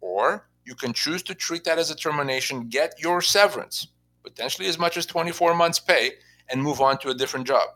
Or 0.00 0.48
you 0.64 0.74
can 0.74 0.92
choose 0.92 1.22
to 1.24 1.34
treat 1.34 1.64
that 1.64 1.78
as 1.78 1.90
a 1.90 1.96
termination, 1.96 2.68
get 2.68 2.94
your 3.00 3.20
severance 3.20 3.88
potentially 4.26 4.66
as 4.66 4.78
much 4.78 4.96
as 4.96 5.06
24 5.06 5.54
months' 5.54 5.78
pay, 5.78 6.12
and 6.48 6.60
move 6.60 6.80
on 6.80 6.98
to 6.98 7.10
a 7.10 7.14
different 7.14 7.46
job. 7.46 7.68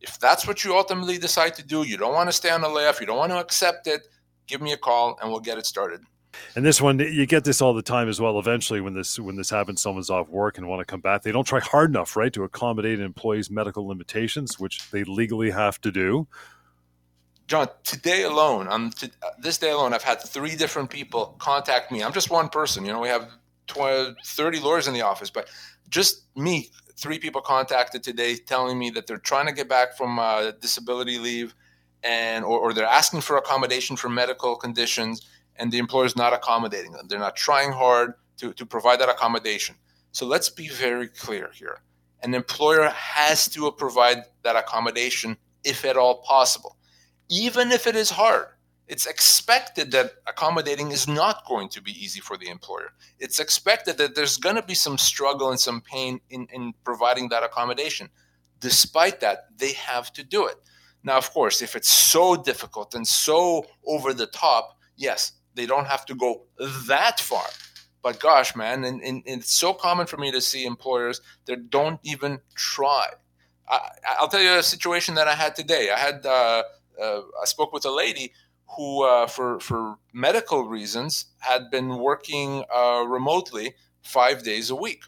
If 0.00 0.18
that's 0.18 0.46
what 0.46 0.64
you 0.64 0.74
ultimately 0.74 1.18
decide 1.18 1.54
to 1.56 1.62
do, 1.62 1.82
you 1.82 1.96
don't 1.96 2.14
want 2.14 2.28
to 2.28 2.32
stay 2.32 2.50
on 2.50 2.62
the 2.62 2.68
layoff, 2.68 3.00
you 3.00 3.06
don't 3.06 3.18
want 3.18 3.32
to 3.32 3.38
accept 3.38 3.86
it, 3.86 4.08
give 4.46 4.62
me 4.62 4.72
a 4.72 4.76
call 4.76 5.18
and 5.20 5.30
we'll 5.30 5.40
get 5.40 5.58
it 5.58 5.66
started. 5.66 6.00
And 6.54 6.64
this 6.64 6.80
one, 6.80 6.98
you 6.98 7.26
get 7.26 7.44
this 7.44 7.60
all 7.60 7.74
the 7.74 7.82
time 7.82 8.08
as 8.08 8.20
well. 8.20 8.38
Eventually, 8.38 8.80
when 8.80 8.94
this 8.94 9.18
when 9.18 9.36
this 9.36 9.50
happens, 9.50 9.80
someone's 9.80 10.10
off 10.10 10.28
work 10.28 10.58
and 10.58 10.68
want 10.68 10.80
to 10.80 10.84
come 10.84 11.00
back. 11.00 11.22
They 11.22 11.32
don't 11.32 11.46
try 11.46 11.60
hard 11.60 11.90
enough, 11.90 12.16
right, 12.16 12.32
to 12.32 12.44
accommodate 12.44 12.98
an 12.98 13.04
employee's 13.04 13.50
medical 13.50 13.86
limitations, 13.86 14.58
which 14.58 14.90
they 14.90 15.04
legally 15.04 15.50
have 15.50 15.80
to 15.82 15.90
do. 15.90 16.26
John, 17.46 17.68
today 17.82 18.24
alone, 18.24 18.68
on 18.68 18.92
this 19.38 19.56
day 19.56 19.70
alone, 19.70 19.94
I've 19.94 20.02
had 20.02 20.20
three 20.20 20.54
different 20.54 20.90
people 20.90 21.34
contact 21.38 21.90
me. 21.90 22.02
I'm 22.02 22.12
just 22.12 22.30
one 22.30 22.50
person. 22.50 22.84
You 22.84 22.92
know, 22.92 23.00
we 23.00 23.08
have 23.08 23.30
20, 23.68 24.16
30 24.22 24.60
lawyers 24.60 24.86
in 24.86 24.92
the 24.92 25.00
office, 25.00 25.30
but 25.30 25.48
just 25.88 26.24
me, 26.36 26.70
three 26.96 27.18
people 27.18 27.40
contacted 27.40 28.02
today 28.02 28.36
telling 28.36 28.78
me 28.78 28.90
that 28.90 29.06
they're 29.06 29.16
trying 29.16 29.46
to 29.46 29.52
get 29.52 29.68
back 29.68 29.96
from 29.96 30.18
uh, 30.18 30.50
disability 30.60 31.18
leave 31.18 31.54
and 32.04 32.44
or, 32.44 32.58
or, 32.58 32.72
they're 32.72 32.84
asking 32.84 33.20
for 33.20 33.36
accommodation 33.36 33.96
for 33.96 34.08
medical 34.08 34.54
conditions 34.54 35.26
and 35.58 35.70
the 35.72 35.78
employer 35.78 36.06
is 36.06 36.16
not 36.16 36.32
accommodating 36.32 36.92
them. 36.92 37.06
They're 37.08 37.18
not 37.18 37.36
trying 37.36 37.72
hard 37.72 38.14
to, 38.38 38.52
to 38.54 38.66
provide 38.66 39.00
that 39.00 39.08
accommodation. 39.08 39.76
So 40.12 40.26
let's 40.26 40.50
be 40.50 40.68
very 40.68 41.08
clear 41.08 41.50
here. 41.52 41.82
An 42.22 42.34
employer 42.34 42.88
has 42.88 43.48
to 43.50 43.70
provide 43.72 44.24
that 44.42 44.56
accommodation 44.56 45.36
if 45.64 45.84
at 45.84 45.96
all 45.96 46.22
possible, 46.22 46.76
even 47.28 47.70
if 47.70 47.86
it 47.86 47.96
is 47.96 48.10
hard 48.10 48.48
it's 48.88 49.06
expected 49.06 49.90
that 49.92 50.12
accommodating 50.26 50.90
is 50.90 51.06
not 51.06 51.46
going 51.46 51.68
to 51.68 51.82
be 51.82 51.92
easy 51.92 52.20
for 52.20 52.38
the 52.38 52.48
employer. 52.48 52.92
It's 53.18 53.38
expected 53.38 53.98
that 53.98 54.14
there's 54.14 54.38
going 54.38 54.56
to 54.56 54.62
be 54.62 54.74
some 54.74 54.96
struggle 54.96 55.50
and 55.50 55.60
some 55.60 55.82
pain 55.82 56.20
in, 56.30 56.48
in 56.52 56.72
providing 56.84 57.28
that 57.28 57.42
accommodation. 57.42 58.08
Despite 58.60 59.20
that, 59.20 59.46
they 59.56 59.72
have 59.72 60.12
to 60.14 60.24
do 60.24 60.46
it. 60.46 60.56
Now, 61.04 61.18
of 61.18 61.30
course, 61.30 61.60
if 61.60 61.76
it's 61.76 61.90
so 61.90 62.34
difficult 62.34 62.94
and 62.94 63.06
so 63.06 63.66
over 63.86 64.14
the 64.14 64.26
top, 64.26 64.78
yes, 64.96 65.32
they 65.58 65.66
don't 65.66 65.86
have 65.86 66.06
to 66.06 66.14
go 66.14 66.42
that 66.86 67.20
far. 67.20 67.46
But 68.02 68.20
gosh, 68.20 68.54
man, 68.54 68.84
and, 68.84 69.02
and, 69.02 69.22
and 69.26 69.40
it's 69.42 69.52
so 69.52 69.74
common 69.74 70.06
for 70.06 70.16
me 70.16 70.30
to 70.30 70.40
see 70.40 70.64
employers 70.64 71.20
that 71.46 71.68
don't 71.68 72.00
even 72.04 72.40
try. 72.54 73.08
I, 73.68 73.90
will 74.20 74.28
tell 74.28 74.40
you 74.40 74.54
a 74.54 74.62
situation 74.62 75.14
that 75.16 75.28
I 75.28 75.34
had 75.34 75.54
today. 75.54 75.90
I 75.90 75.98
had 75.98 76.24
uh, 76.24 76.62
uh, 77.00 77.20
I 77.42 77.44
spoke 77.44 77.72
with 77.72 77.84
a 77.84 77.90
lady 77.90 78.32
who, 78.76 79.04
uh, 79.04 79.26
for 79.26 79.60
for 79.60 79.96
medical 80.12 80.64
reasons, 80.64 81.26
had 81.40 81.70
been 81.70 81.98
working 81.98 82.64
uh, 82.74 83.04
remotely 83.06 83.74
five 84.02 84.42
days 84.42 84.70
a 84.70 84.76
week, 84.76 85.02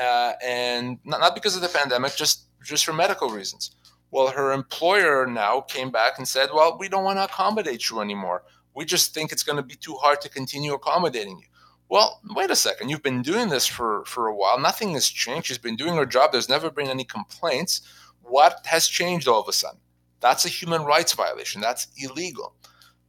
uh, 0.00 0.32
and 0.42 0.98
not, 1.04 1.20
not 1.20 1.34
because 1.34 1.56
of 1.56 1.62
the 1.62 1.68
pandemic, 1.68 2.16
just 2.16 2.46
just 2.64 2.84
for 2.84 2.92
medical 2.92 3.28
reasons. 3.30 3.70
Well, 4.10 4.28
her 4.28 4.52
employer 4.52 5.26
now 5.26 5.60
came 5.60 5.90
back 5.90 6.18
and 6.18 6.26
said, 6.26 6.50
"Well, 6.52 6.76
we 6.78 6.88
don't 6.88 7.04
want 7.04 7.18
to 7.18 7.24
accommodate 7.24 7.90
you 7.90 8.00
anymore. 8.00 8.44
We 8.74 8.84
just 8.84 9.14
think 9.14 9.32
it's 9.32 9.42
going 9.42 9.56
to 9.56 9.62
be 9.62 9.76
too 9.76 9.94
hard 9.94 10.20
to 10.22 10.28
continue 10.28 10.74
accommodating 10.74 11.38
you." 11.38 11.46
Well, 11.88 12.20
wait 12.34 12.50
a 12.50 12.56
second. 12.56 12.88
You've 12.88 13.02
been 13.02 13.22
doing 13.22 13.48
this 13.48 13.66
for, 13.66 14.04
for 14.06 14.26
a 14.26 14.34
while. 14.34 14.58
Nothing 14.58 14.92
has 14.94 15.06
changed. 15.06 15.46
She's 15.46 15.58
been 15.58 15.76
doing 15.76 15.94
her 15.96 16.06
job. 16.06 16.32
There's 16.32 16.48
never 16.48 16.70
been 16.70 16.88
any 16.88 17.04
complaints. 17.04 17.82
What 18.22 18.64
has 18.64 18.88
changed 18.88 19.28
all 19.28 19.40
of 19.40 19.48
a 19.48 19.52
sudden? 19.52 19.80
That's 20.20 20.46
a 20.46 20.48
human 20.48 20.82
rights 20.84 21.12
violation. 21.12 21.60
That's 21.60 21.88
illegal. 21.98 22.54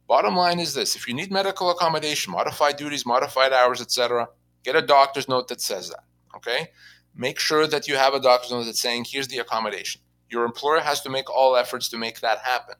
Bottom 0.06 0.36
line 0.36 0.60
is 0.60 0.74
this 0.74 0.94
if 0.94 1.08
you 1.08 1.14
need 1.14 1.32
medical 1.32 1.70
accommodation, 1.70 2.32
modified 2.32 2.76
duties, 2.76 3.06
modified 3.06 3.52
hours, 3.52 3.80
etc., 3.80 4.28
get 4.62 4.76
a 4.76 4.82
doctor's 4.82 5.28
note 5.28 5.48
that 5.48 5.60
says 5.60 5.88
that. 5.88 6.04
Okay? 6.36 6.68
Make 7.14 7.38
sure 7.38 7.66
that 7.66 7.88
you 7.88 7.96
have 7.96 8.12
a 8.12 8.20
doctor's 8.20 8.50
note 8.50 8.64
that's 8.64 8.80
saying, 8.80 9.06
here's 9.08 9.28
the 9.28 9.38
accommodation. 9.38 10.02
Your 10.28 10.44
employer 10.44 10.80
has 10.80 11.00
to 11.00 11.10
make 11.10 11.30
all 11.30 11.56
efforts 11.56 11.88
to 11.88 11.96
make 11.96 12.20
that 12.20 12.40
happen. 12.40 12.74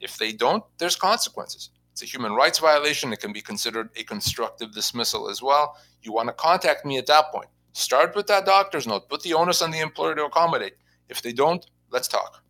If 0.00 0.16
they 0.16 0.32
don't, 0.32 0.64
there's 0.78 0.96
consequences. 0.96 1.70
It's 1.92 2.02
a 2.02 2.06
human 2.06 2.32
rights 2.32 2.58
violation. 2.58 3.12
It 3.12 3.20
can 3.20 3.32
be 3.32 3.42
considered 3.42 3.90
a 3.96 4.02
constructive 4.02 4.72
dismissal 4.72 5.28
as 5.28 5.42
well. 5.42 5.76
You 6.02 6.12
want 6.12 6.28
to 6.28 6.32
contact 6.32 6.84
me 6.84 6.98
at 6.98 7.06
that 7.06 7.30
point. 7.30 7.48
Start 7.74 8.16
with 8.16 8.26
that 8.26 8.46
doctor's 8.46 8.86
note. 8.86 9.08
Put 9.08 9.22
the 9.22 9.34
onus 9.34 9.62
on 9.62 9.70
the 9.70 9.80
employer 9.80 10.14
to 10.14 10.24
accommodate. 10.24 10.74
If 11.08 11.22
they 11.22 11.32
don't, 11.32 11.64
let's 11.90 12.08
talk. 12.08 12.42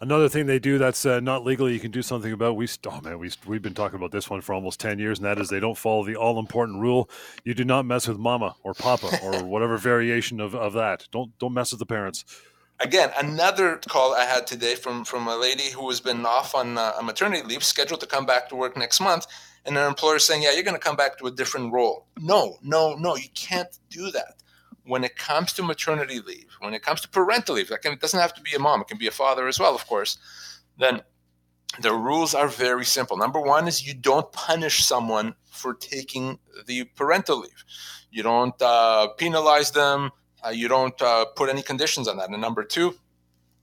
Another 0.00 0.28
thing 0.28 0.46
they 0.46 0.58
do 0.58 0.78
that's 0.78 1.06
uh, 1.06 1.20
not 1.20 1.44
legal, 1.44 1.70
you 1.70 1.78
can 1.78 1.92
do 1.92 2.02
something 2.02 2.32
about. 2.32 2.56
We 2.56 2.66
oh 2.88 3.00
man, 3.02 3.20
we 3.20 3.30
we've 3.46 3.62
been 3.62 3.72
talking 3.72 3.96
about 3.96 4.10
this 4.10 4.28
one 4.28 4.40
for 4.40 4.52
almost 4.52 4.80
ten 4.80 4.98
years, 4.98 5.20
and 5.20 5.26
that 5.26 5.38
is 5.38 5.48
they 5.48 5.60
don't 5.60 5.78
follow 5.78 6.04
the 6.04 6.16
all 6.16 6.40
important 6.40 6.80
rule: 6.80 7.08
you 7.44 7.54
do 7.54 7.64
not 7.64 7.86
mess 7.86 8.08
with 8.08 8.18
mama 8.18 8.56
or 8.64 8.74
papa 8.74 9.16
or 9.22 9.44
whatever 9.44 9.76
variation 9.78 10.40
of, 10.40 10.56
of 10.56 10.72
that. 10.72 11.06
Don't 11.12 11.38
don't 11.38 11.54
mess 11.54 11.70
with 11.70 11.78
the 11.78 11.86
parents 11.86 12.24
again, 12.82 13.10
another 13.18 13.78
call 13.88 14.14
I 14.14 14.24
had 14.24 14.46
today 14.46 14.74
from 14.74 15.04
from 15.04 15.28
a 15.28 15.36
lady 15.36 15.70
who 15.70 15.88
has 15.88 16.00
been 16.00 16.26
off 16.26 16.54
on 16.54 16.76
uh, 16.76 16.94
a 16.98 17.02
maternity 17.02 17.46
leave, 17.46 17.64
scheduled 17.64 18.00
to 18.00 18.06
come 18.06 18.26
back 18.26 18.48
to 18.48 18.56
work 18.56 18.76
next 18.76 19.00
month, 19.00 19.26
and 19.64 19.76
her 19.76 19.86
employer 19.86 20.18
saying, 20.18 20.42
"Yeah, 20.42 20.52
you're 20.52 20.64
going 20.64 20.76
to 20.76 20.80
come 20.80 20.96
back 20.96 21.18
to 21.18 21.26
a 21.26 21.30
different 21.30 21.72
role." 21.72 22.06
No, 22.18 22.58
no, 22.62 22.94
no, 22.94 23.16
you 23.16 23.28
can't 23.34 23.78
do 23.88 24.10
that. 24.10 24.34
When 24.84 25.04
it 25.04 25.16
comes 25.16 25.52
to 25.54 25.62
maternity 25.62 26.20
leave, 26.20 26.56
when 26.58 26.74
it 26.74 26.82
comes 26.82 27.00
to 27.02 27.08
parental 27.08 27.54
leave, 27.54 27.70
like 27.70 27.84
it 27.84 28.00
doesn't 28.00 28.20
have 28.20 28.34
to 28.34 28.42
be 28.42 28.54
a 28.54 28.58
mom; 28.58 28.80
it 28.80 28.88
can 28.88 28.98
be 28.98 29.06
a 29.06 29.12
father 29.12 29.46
as 29.48 29.58
well, 29.58 29.74
of 29.74 29.86
course. 29.86 30.18
Then 30.78 31.02
the 31.80 31.94
rules 31.94 32.34
are 32.34 32.48
very 32.48 32.84
simple. 32.84 33.16
Number 33.16 33.40
one 33.40 33.66
is 33.68 33.86
you 33.86 33.94
don't 33.94 34.30
punish 34.32 34.84
someone 34.84 35.34
for 35.50 35.74
taking 35.74 36.38
the 36.66 36.84
parental 36.96 37.40
leave. 37.40 37.64
You 38.10 38.22
don't 38.22 38.60
uh, 38.60 39.08
penalize 39.16 39.70
them 39.70 40.10
uh, 40.44 40.50
you 40.50 40.68
don't 40.68 41.00
uh, 41.02 41.24
put 41.36 41.48
any 41.48 41.62
conditions 41.62 42.08
on 42.08 42.16
that. 42.16 42.30
And 42.30 42.40
number 42.40 42.64
two, 42.64 42.94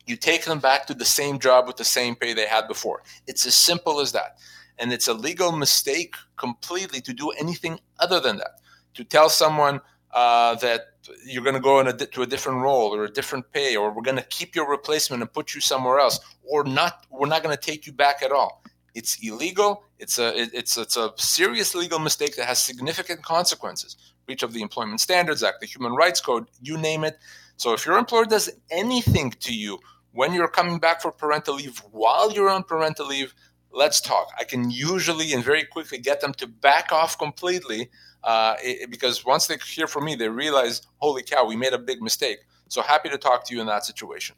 you 0.06 0.16
take 0.16 0.46
them 0.46 0.60
back 0.60 0.88
to 0.88 0.94
the 0.94 1.06
same 1.06 1.40
job 1.40 1.68
with 1.68 1.78
the 1.78 1.84
same 1.84 2.16
pay 2.16 2.34
they 2.34 2.48
had 2.48 2.68
before. 2.68 3.04
It's 3.28 3.46
as 3.46 3.56
simple 3.56 4.00
as 4.00 4.12
that. 4.14 4.38
And 4.78 4.92
it's 4.94 5.08
a 5.08 5.14
legal 5.14 5.52
mistake 5.52 6.16
completely 6.38 7.02
to 7.02 7.14
do 7.14 7.30
anything 7.32 7.80
other 8.00 8.20
than 8.20 8.38
that. 8.38 8.62
To 8.96 9.04
tell 9.04 9.30
someone 9.30 9.82
uh, 10.12 10.56
that 10.56 10.82
you're 11.26 11.44
going 11.44 11.56
to 11.56 11.62
go 11.62 11.80
a, 11.80 11.94
to 11.94 12.22
a 12.22 12.26
different 12.26 12.60
role 12.62 12.96
or 12.96 13.04
a 13.04 13.12
different 13.12 13.52
pay, 13.52 13.76
or 13.76 13.92
we're 13.92 14.02
going 14.02 14.18
to 14.18 14.24
keep 14.24 14.56
your 14.56 14.70
replacement 14.70 15.22
and 15.22 15.32
put 15.32 15.54
you 15.54 15.62
somewhere 15.62 16.00
else, 16.00 16.20
or 16.44 16.64
not, 16.64 17.06
we're 17.12 17.28
not 17.28 17.44
going 17.44 17.56
to 17.56 17.62
take 17.62 17.86
you 17.86 17.94
back 17.94 18.24
at 18.24 18.32
all. 18.32 18.64
It's 18.96 19.18
illegal. 19.22 19.84
It's 20.00 20.18
a 20.18 20.34
it's 20.36 20.78
it's 20.78 20.98
a 20.98 21.12
serious 21.16 21.76
legal 21.76 22.00
mistake 22.00 22.36
that 22.38 22.46
has 22.46 22.58
significant 22.62 23.24
consequences 23.24 23.96
breach 24.30 24.44
of 24.44 24.54
the 24.54 24.62
Employment 24.62 25.02
Standards 25.02 25.42
Act, 25.42 25.60
the 25.60 25.66
Human 25.66 25.96
Rights 25.96 26.22
Code, 26.22 26.46
you 26.62 26.78
name 26.78 27.04
it. 27.04 27.18
So 27.58 27.74
if 27.74 27.84
your 27.84 27.98
employer 27.98 28.26
does 28.26 28.48
anything 28.70 29.32
to 29.40 29.52
you 29.52 29.80
when 30.12 30.36
you're 30.36 30.48
coming 30.48 30.78
back 30.78 31.02
for 31.02 31.12
parental 31.12 31.56
leave 31.56 31.80
while 31.90 32.32
you're 32.32 32.48
on 32.48 32.62
parental 32.62 33.08
leave, 33.08 33.34
let's 33.72 34.00
talk. 34.00 34.28
I 34.38 34.44
can 34.44 34.70
usually 34.70 35.34
and 35.34 35.44
very 35.44 35.64
quickly 35.64 35.98
get 35.98 36.22
them 36.22 36.34
to 36.34 36.46
back 36.46 36.92
off 36.92 37.18
completely 37.18 37.90
uh, 38.24 38.54
it, 38.62 38.92
because 38.92 39.26
once 39.26 39.48
they 39.48 39.58
hear 39.66 39.88
from 39.88 40.06
me, 40.06 40.14
they 40.14 40.30
realize, 40.30 40.84
holy 40.98 41.24
cow, 41.24 41.44
we 41.48 41.56
made 41.56 41.74
a 41.74 41.80
big 41.80 42.00
mistake. 42.00 42.38
So 42.68 42.84
happy 42.84 43.10
to 43.10 43.18
talk 43.18 43.48
to 43.48 43.56
you 43.56 43.62
in 43.62 43.66
that 43.66 43.84
situation. 43.84 44.36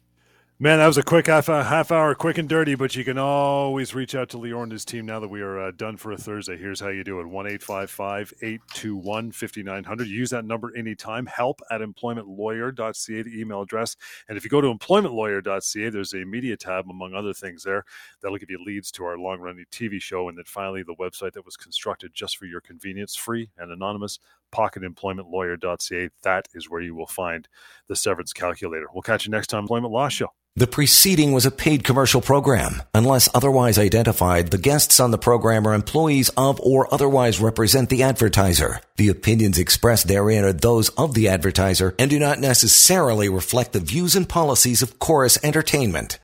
Man, 0.62 0.78
that 0.78 0.86
was 0.86 0.96
a 0.96 1.02
quick 1.02 1.26
half, 1.26 1.48
uh, 1.48 1.64
half 1.64 1.90
hour, 1.90 2.14
quick 2.14 2.38
and 2.38 2.48
dirty, 2.48 2.76
but 2.76 2.94
you 2.94 3.02
can 3.02 3.18
always 3.18 3.96
reach 3.96 4.14
out 4.14 4.28
to 4.28 4.36
Lior 4.36 4.62
and 4.62 4.70
his 4.70 4.84
team 4.84 5.04
now 5.04 5.18
that 5.18 5.26
we 5.26 5.40
are 5.40 5.58
uh, 5.58 5.72
done 5.72 5.96
for 5.96 6.12
a 6.12 6.16
Thursday. 6.16 6.56
Here's 6.56 6.78
how 6.78 6.90
you 6.90 7.02
do 7.02 7.18
it 7.18 7.26
1 7.26 7.46
821 7.48 9.32
5900. 9.32 10.06
Use 10.06 10.30
that 10.30 10.44
number 10.44 10.70
anytime. 10.76 11.26
Help 11.26 11.60
at 11.72 11.80
employmentlawyer.ca, 11.80 13.22
the 13.22 13.40
email 13.40 13.62
address. 13.62 13.96
And 14.28 14.38
if 14.38 14.44
you 14.44 14.50
go 14.50 14.60
to 14.60 14.72
employmentlawyer.ca, 14.72 15.90
there's 15.90 16.12
a 16.12 16.24
media 16.24 16.56
tab, 16.56 16.88
among 16.88 17.12
other 17.12 17.34
things, 17.34 17.64
there 17.64 17.84
that'll 18.20 18.38
give 18.38 18.48
you 18.48 18.62
leads 18.64 18.92
to 18.92 19.04
our 19.04 19.18
long 19.18 19.40
running 19.40 19.64
TV 19.72 20.00
show. 20.00 20.28
And 20.28 20.38
then 20.38 20.44
finally, 20.46 20.84
the 20.84 20.94
website 20.94 21.32
that 21.32 21.44
was 21.44 21.56
constructed 21.56 22.12
just 22.14 22.36
for 22.36 22.44
your 22.44 22.60
convenience, 22.60 23.16
free 23.16 23.50
and 23.58 23.72
anonymous, 23.72 24.20
pocketemploymentlawyer.ca. 24.52 26.10
That 26.22 26.48
is 26.54 26.70
where 26.70 26.80
you 26.80 26.94
will 26.94 27.06
find 27.06 27.48
the 27.88 27.96
severance 27.96 28.32
calculator. 28.32 28.86
We'll 28.92 29.02
catch 29.02 29.26
you 29.26 29.30
next 29.30 29.48
time, 29.48 29.60
Employment 29.60 29.92
Law 29.92 30.08
Show. 30.08 30.28
The 30.54 30.66
preceding 30.66 31.32
was 31.32 31.46
a 31.46 31.50
paid 31.50 31.82
commercial 31.82 32.20
program. 32.20 32.82
Unless 32.92 33.30
otherwise 33.34 33.78
identified, 33.78 34.48
the 34.48 34.58
guests 34.58 35.00
on 35.00 35.10
the 35.10 35.16
program 35.16 35.66
are 35.66 35.72
employees 35.72 36.28
of 36.36 36.60
or 36.60 36.92
otherwise 36.92 37.40
represent 37.40 37.88
the 37.88 38.02
advertiser. 38.02 38.82
The 38.98 39.08
opinions 39.08 39.58
expressed 39.58 40.08
therein 40.08 40.44
are 40.44 40.52
those 40.52 40.90
of 40.90 41.14
the 41.14 41.28
advertiser 41.28 41.94
and 41.98 42.10
do 42.10 42.18
not 42.18 42.38
necessarily 42.38 43.30
reflect 43.30 43.72
the 43.72 43.80
views 43.80 44.14
and 44.14 44.28
policies 44.28 44.82
of 44.82 44.98
Chorus 44.98 45.42
Entertainment. 45.42 46.18